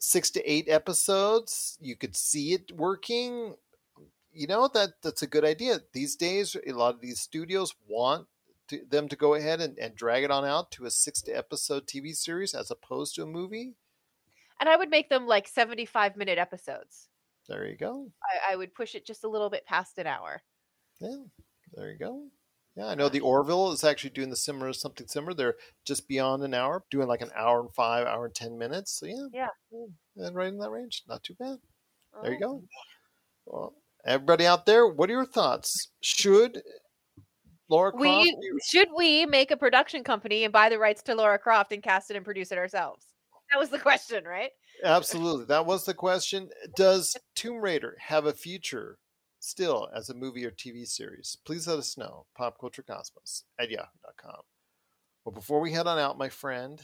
[0.00, 1.76] six to eight episodes.
[1.80, 3.56] You could see it working.
[4.32, 5.80] You know that that's a good idea.
[5.92, 8.28] These days, a lot of these studios want
[8.68, 11.32] to, them to go ahead and, and drag it on out to a six to
[11.32, 13.74] episode TV series as opposed to a movie.
[14.60, 17.08] And I would make them like 75 minute episodes.
[17.48, 18.10] There you go.
[18.22, 20.42] I, I would push it just a little bit past an hour.
[21.00, 21.16] Yeah,
[21.74, 22.24] there you go.
[22.76, 25.34] Yeah, I know the Orville is actually doing the similar something similar.
[25.34, 25.54] They're
[25.86, 28.98] just beyond an hour, doing like an hour and five, hour and ten minutes.
[29.00, 29.26] So yeah,
[29.72, 29.86] Yeah.
[30.26, 31.58] and right in that range, not too bad.
[32.22, 32.48] There you Oh.
[32.48, 32.62] go.
[33.46, 35.90] Well, everybody out there, what are your thoughts?
[36.02, 36.62] Should
[37.70, 38.02] Lara Croft?
[38.04, 41.82] We should we make a production company and buy the rights to Lara Croft and
[41.82, 43.06] cast it and produce it ourselves?
[43.52, 44.50] That was the question, right?
[44.84, 46.50] Absolutely, that was the question.
[46.76, 48.98] Does Tomb Raider have a future
[49.40, 51.36] still as a movie or TV series?
[51.44, 52.26] Please let us know.
[52.38, 54.42] Popculturecosmos at yahoo.com.
[55.24, 56.80] Well, before we head on out, my friend,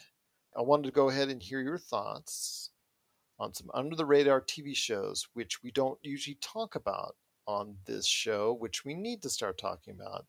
[0.56, 2.70] I wanted to go ahead and hear your thoughts
[3.38, 8.06] on some under the radar TV shows, which we don't usually talk about on this
[8.06, 10.26] show, which we need to start talking about.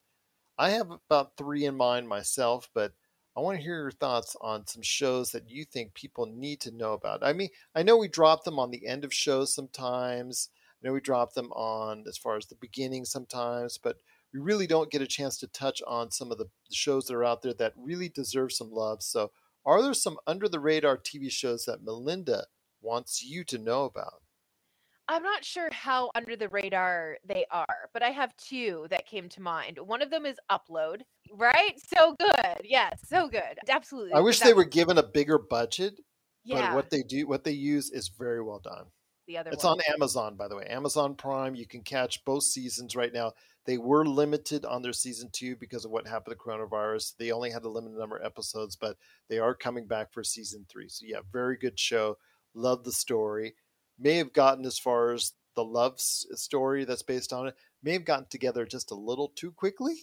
[0.57, 2.93] I have about three in mind myself, but
[3.37, 6.71] I want to hear your thoughts on some shows that you think people need to
[6.71, 7.21] know about.
[7.21, 10.49] I mean, I know we drop them on the end of shows sometimes.
[10.81, 13.97] I know we drop them on as far as the beginning sometimes, but
[14.33, 17.25] we really don't get a chance to touch on some of the shows that are
[17.25, 19.03] out there that really deserve some love.
[19.03, 19.31] So,
[19.65, 22.45] are there some under the radar TV shows that Melinda
[22.81, 24.21] wants you to know about?
[25.07, 29.29] I'm not sure how under the radar they are, but I have two that came
[29.29, 29.77] to mind.
[29.77, 31.01] One of them is Upload,
[31.31, 31.73] right?
[31.93, 32.61] So good.
[32.63, 33.59] Yes, so good.
[33.69, 34.13] Absolutely.
[34.13, 35.99] I wish they were given a bigger budget,
[36.43, 36.69] Yeah.
[36.69, 38.85] but what they do, what they use is very well done.
[39.27, 39.79] the other It's one.
[39.79, 40.65] on Amazon, by the way.
[40.67, 41.55] Amazon Prime.
[41.55, 43.33] You can catch both seasons right now.
[43.65, 47.15] They were limited on their season two because of what happened to the coronavirus.
[47.17, 48.97] They only had a limited number of episodes, but
[49.27, 50.89] they are coming back for season three.
[50.89, 52.19] So yeah, very good show.
[52.53, 53.55] Love the story.
[53.97, 57.55] May have gotten as far as the love uh, story that's based on it.
[57.81, 59.95] May have gotten together just a little too quickly.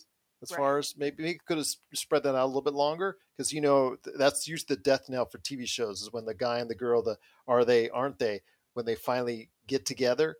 [0.42, 0.58] As Right.
[0.58, 3.60] far as maybe maybe could have spread that out a little bit longer because you
[3.60, 6.74] know that's usually the death knell for TV shows is when the guy and the
[6.74, 7.16] girl, the
[7.46, 10.36] are they aren't they, when they finally get together,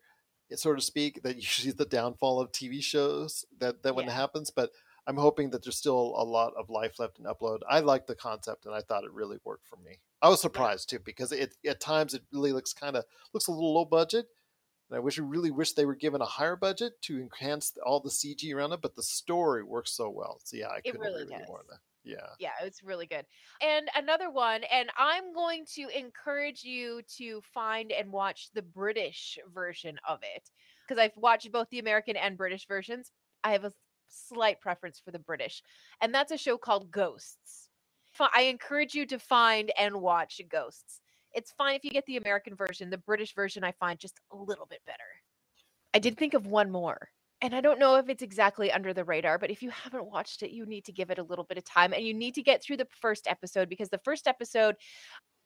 [0.51, 1.23] eh, so to speak.
[1.23, 3.45] That usually is the downfall of TV shows.
[3.59, 4.71] That that when it happens, but
[5.07, 7.61] I'm hoping that there's still a lot of life left in Upload.
[7.69, 10.01] I like the concept, and I thought it really worked for me.
[10.21, 13.53] I was surprised too because it at times it really looks kind of looks a
[13.53, 14.27] little low budget.
[14.89, 17.99] And I wish I really wish they were given a higher budget to enhance all
[18.01, 20.39] the CG around it, but the story works so well.
[20.45, 21.49] So yeah, I It couldn't really agree does.
[21.49, 21.59] more.
[21.59, 21.81] Than that.
[22.05, 22.27] Yeah.
[22.41, 23.25] yeah, it's really good.
[23.61, 29.39] And another one, and I'm going to encourage you to find and watch the British
[29.55, 30.51] version of it
[30.87, 33.13] because I've watched both the American and British versions.
[33.45, 33.73] I have a
[34.13, 35.63] slight preference for the British,
[36.01, 37.69] and that's a show called Ghosts.
[38.35, 41.01] I encourage you to find and watch Ghosts.
[41.33, 42.91] It's fine if you get the American version.
[42.91, 44.99] The British version I find just a little bit better.
[45.95, 47.09] I did think of one more.
[47.41, 50.43] And I don't know if it's exactly under the radar, but if you haven't watched
[50.43, 52.43] it, you need to give it a little bit of time and you need to
[52.43, 54.77] get through the first episode because the first episode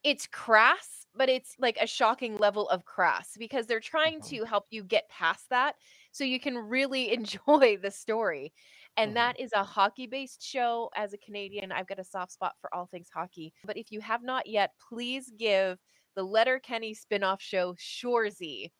[0.07, 4.28] it's crass, but it's like a shocking level of crass because they're trying Mhm.
[4.28, 5.76] to help you get past that
[6.12, 8.52] so you can really enjoy the story.
[8.96, 9.16] And Mhm.
[9.16, 10.90] that is a hockey based show.
[10.94, 13.52] As a Canadian, I've got a soft spot for all things hockey.
[13.64, 15.78] But if you have not yet, please give
[16.14, 18.70] the Letterkenny spin off show Shoresy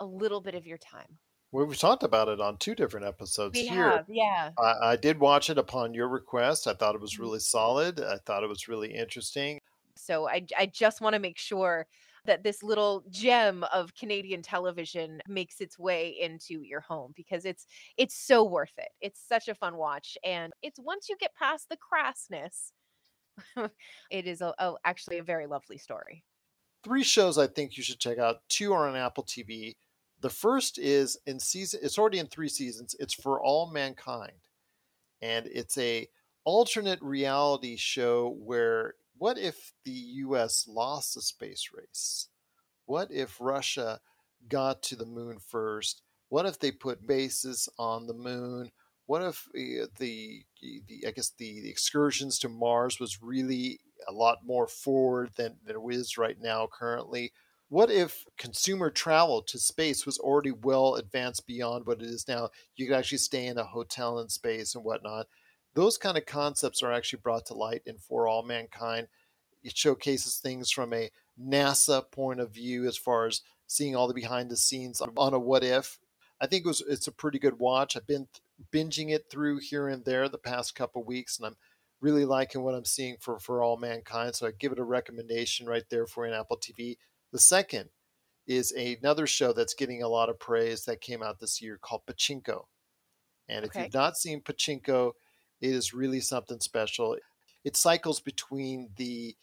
[0.00, 1.18] a little bit of your time.
[1.52, 3.92] We've talked about it on two different episodes We here.
[3.92, 4.52] have, yeah.
[4.58, 6.66] I, I did watch it upon your request.
[6.66, 7.20] I thought it was Mhm.
[7.20, 8.00] really solid.
[8.00, 9.60] I thought it was really interesting.
[9.98, 11.86] So I, I just want to make sure
[12.24, 17.66] that this little gem of Canadian television makes its way into your home because it's
[17.96, 18.88] it's so worth it.
[19.00, 22.72] It's such a fun watch, and it's once you get past the crassness,
[24.10, 26.22] it is a, a, actually a very lovely story.
[26.84, 28.42] Three shows I think you should check out.
[28.48, 29.74] Two are on Apple TV.
[30.20, 31.80] The first is in season.
[31.82, 32.94] It's already in three seasons.
[33.00, 34.32] It's for all mankind,
[35.22, 36.08] and it's a
[36.44, 40.66] alternate reality show where what if the U.S.
[40.68, 42.28] lost the space race?
[42.86, 44.00] What if Russia
[44.48, 46.02] got to the moon first?
[46.28, 48.70] What if they put bases on the moon?
[49.06, 54.12] What if uh, the, the I guess the, the excursions to Mars was really a
[54.12, 57.32] lot more forward than, it is right now currently?
[57.70, 62.50] What if consumer travel to space was already well advanced beyond what it is now?
[62.76, 65.26] You could actually stay in a hotel in space and whatnot.
[65.74, 69.08] Those kind of concepts are actually brought to light in For All Mankind.
[69.62, 71.10] It showcases things from a
[71.40, 75.38] NASA point of view as far as seeing all the behind the scenes on, a
[75.38, 75.98] what if.
[76.40, 77.96] I think it was it's a pretty good watch.
[77.96, 78.28] I've been
[78.72, 81.56] binging it through here and there the past couple weeks, and I'm
[82.00, 84.34] really liking what I'm seeing for for all mankind.
[84.34, 86.96] So I give it a recommendation right there for an Apple TV.
[87.32, 87.90] The second
[88.46, 92.06] is another show that's getting a lot of praise that came out this year called
[92.06, 92.64] Pachinko.
[93.48, 95.12] And if you've not seen Pachinko,
[95.60, 97.16] it is really something special.
[97.64, 99.36] It cycles between the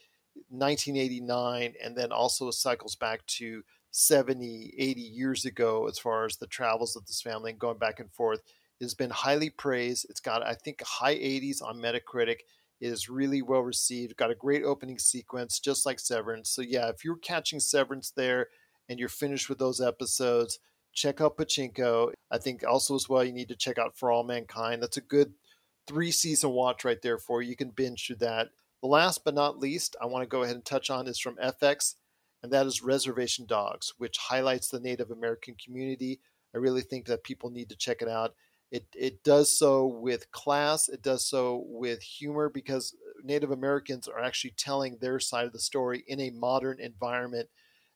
[0.50, 6.48] 1989 and then also cycles back to 70, 80 years ago as far as the
[6.48, 8.42] travels of this family and going back and forth.
[8.80, 10.06] It has been highly praised.
[10.10, 12.40] It's got, I think, high 80s on Metacritic.
[12.82, 14.18] It is really well received.
[14.18, 16.50] Got a great opening sequence, just like Severance.
[16.50, 18.48] So, yeah, if you're catching Severance there
[18.90, 20.60] and you're finished with those episodes,
[20.94, 22.12] check out Pachinko.
[22.30, 24.82] I think also as well, you need to check out For All Mankind.
[24.82, 25.34] That's a good
[25.88, 27.50] three season watch right there for you.
[27.50, 28.50] You can binge through that.
[28.82, 31.38] The last but not least, I want to go ahead and touch on is from
[31.38, 31.96] FX,
[32.44, 36.20] and that is Reservation Dogs, which highlights the Native American community.
[36.54, 38.36] I really think that people need to check it out.
[38.72, 44.20] It, it does so with class, it does so with humor because Native Americans are
[44.20, 47.50] actually telling their side of the story in a modern environment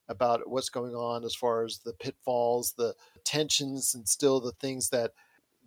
[0.08, 4.90] about what's going on as far as the pitfalls, the tensions, and still the things
[4.90, 5.12] that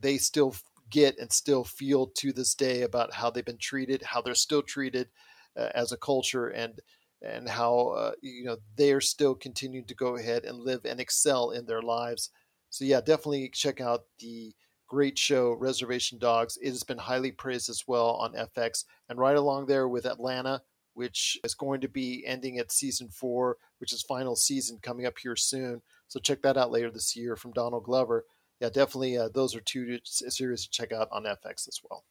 [0.01, 0.55] they still
[0.93, 4.63] get and still feel to this day about how they've been treated, how they're still
[4.63, 5.09] treated
[5.57, 6.81] uh, as a culture, and
[7.23, 11.01] and how uh, you know they are still continuing to go ahead and live and
[11.01, 12.31] excel in their lives.
[12.71, 14.53] So yeah, definitely check out the
[14.87, 16.59] great show Reservation Dogs.
[16.61, 20.63] It has been highly praised as well on FX, and right along there with Atlanta,
[20.95, 25.19] which is going to be ending at season four, which is final season coming up
[25.19, 25.83] here soon.
[26.09, 28.27] So check that out later this year from Donald Glover.
[28.63, 29.19] Yeah, definitely.
[29.19, 32.05] Uh, those are two series to check out on FX as well.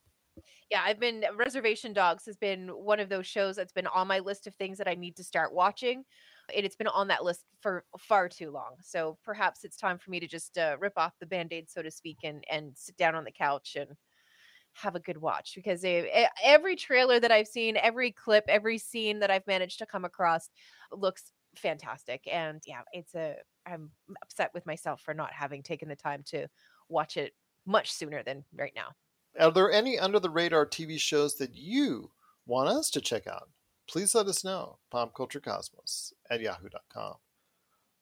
[0.70, 4.20] Yeah, I've been Reservation Dogs has been one of those shows that's been on my
[4.20, 6.04] list of things that I need to start watching.
[6.54, 8.76] And it's been on that list for far too long.
[8.82, 11.89] So perhaps it's time for me to just uh, rip off the band-aid, so to
[11.89, 13.91] speak, and and sit down on the couch and
[14.74, 19.20] have a good watch because they, every trailer that I've seen, every clip, every scene
[19.20, 20.49] that I've managed to come across
[20.91, 22.28] looks fantastic.
[22.32, 23.36] And yeah, it's a
[23.66, 23.91] I'm
[24.22, 26.47] upset with myself for not having taken the time to
[26.89, 27.34] watch it
[27.66, 28.89] much sooner than right now.
[29.39, 32.12] Are there any under the radar TV shows that you
[32.45, 33.49] want us to check out?
[33.88, 34.78] Please let us know.
[34.93, 37.16] PopCultureCosmos at yahoo.com.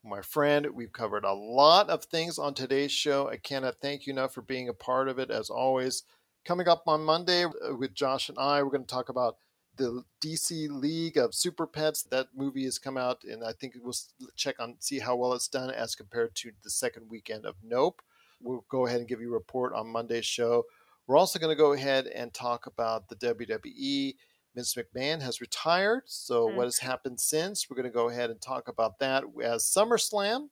[0.03, 3.27] My friend, we've covered a lot of things on today's show.
[3.29, 6.03] I cannot thank you enough for being a part of it as always.
[6.45, 9.37] Coming up on Monday uh, with Josh and I, we're going to talk about
[9.79, 12.03] the DC League of Super Pets.
[12.03, 13.95] That movie has come out, and I think we'll
[14.35, 18.01] check on see how well it's done as compared to the second weekend of Nope.
[18.41, 20.65] We'll go ahead and give you a report on Monday's show.
[21.07, 24.15] We're also going to go ahead and talk about the WWE.
[24.53, 26.03] Vince McMahon has retired.
[26.05, 26.57] So, hmm.
[26.57, 27.69] what has happened since?
[27.69, 30.49] We're going to go ahead and talk about that as SummerSlam.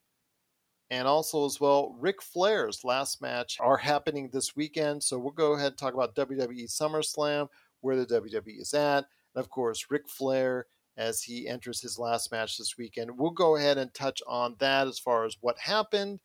[0.90, 5.04] And also, as well, Ric Flair's last match are happening this weekend.
[5.04, 7.50] So, we'll go ahead and talk about WWE SummerSlam,
[7.82, 9.06] where the WWE is at.
[9.38, 10.66] And of course, Ric Flair
[10.98, 13.20] as he enters his last match this weekend.
[13.20, 16.22] We'll go ahead and touch on that as far as what happened,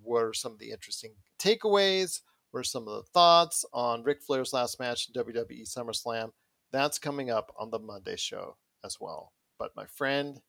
[0.00, 2.20] what are some of the interesting takeaways,
[2.52, 6.30] what are some of the thoughts on Ric Flair's last match in WWE SummerSlam.
[6.70, 9.32] That's coming up on the Monday show as well.
[9.58, 10.40] But my friend,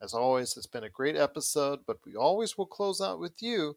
[0.00, 3.76] as always, it's been a great episode, but we always will close out with you.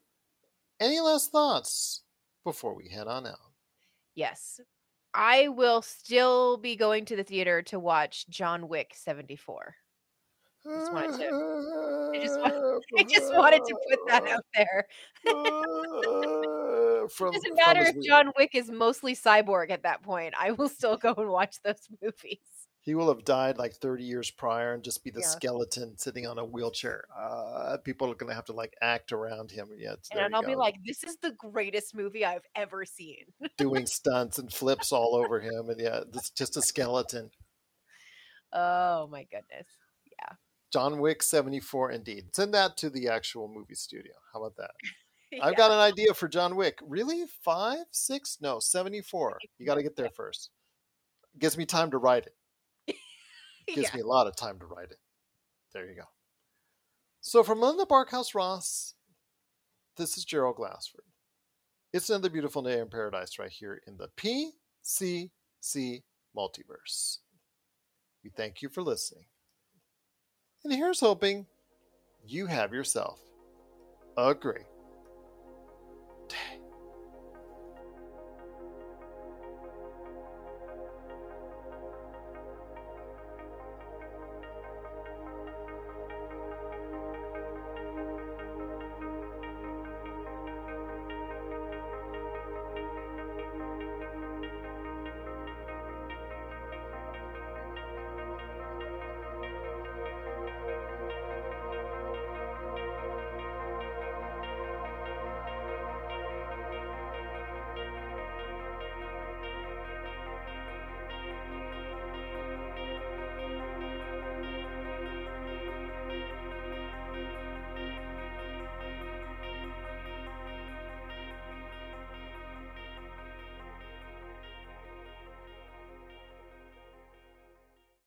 [0.80, 2.00] Any last thoughts
[2.44, 3.52] before we head on out?
[4.14, 4.58] Yes.
[5.14, 9.74] I will still be going to the theater to watch John Wick 74.
[10.64, 12.38] Just wanted to- I just,
[12.98, 14.86] I just wanted to put that out there.
[17.08, 20.34] From, It doesn't matter if John Wick is mostly cyborg at that point.
[20.38, 22.38] I will still go and watch those movies.
[22.88, 25.26] He will have died like 30 years prior and just be the Yeah.
[25.26, 27.04] skeleton sitting on a wheelchair.
[27.14, 29.68] Uh, people are going to have to like act around him.
[29.76, 33.26] Yeah, And I'll be like, this is the greatest movie I've ever seen.
[33.58, 35.68] doing stunts and flips all over him.
[35.68, 37.30] And yeah, it's just a skeleton.
[38.54, 39.66] Oh my goodness.
[40.10, 40.36] Yeah.
[40.72, 42.34] John Wick 74, indeed.
[42.34, 44.14] Send that to the actual movie studio.
[44.32, 44.70] How about that?
[45.30, 45.44] Yeah.
[45.44, 46.78] I've got an idea for John Wick.
[46.82, 47.26] Really?
[47.44, 47.84] Five?
[47.90, 48.38] Six?
[48.40, 49.36] No, 74.
[49.58, 50.48] You got to get there first.
[51.38, 52.34] Gives me time to write it.
[53.74, 53.96] Gives Yeah.
[53.96, 54.98] me a lot of time to write it.
[55.72, 56.04] There you go.
[57.20, 58.94] So from Linda Barkhouse Ross,
[59.96, 61.04] this is Gerald Glassford.
[61.92, 66.02] It's another beautiful day in paradise right here in the PCC
[66.36, 67.18] multiverse.
[68.22, 69.24] We thank you for listening.
[70.64, 71.46] And here's hoping
[72.24, 73.20] you have yourself
[74.16, 74.66] a great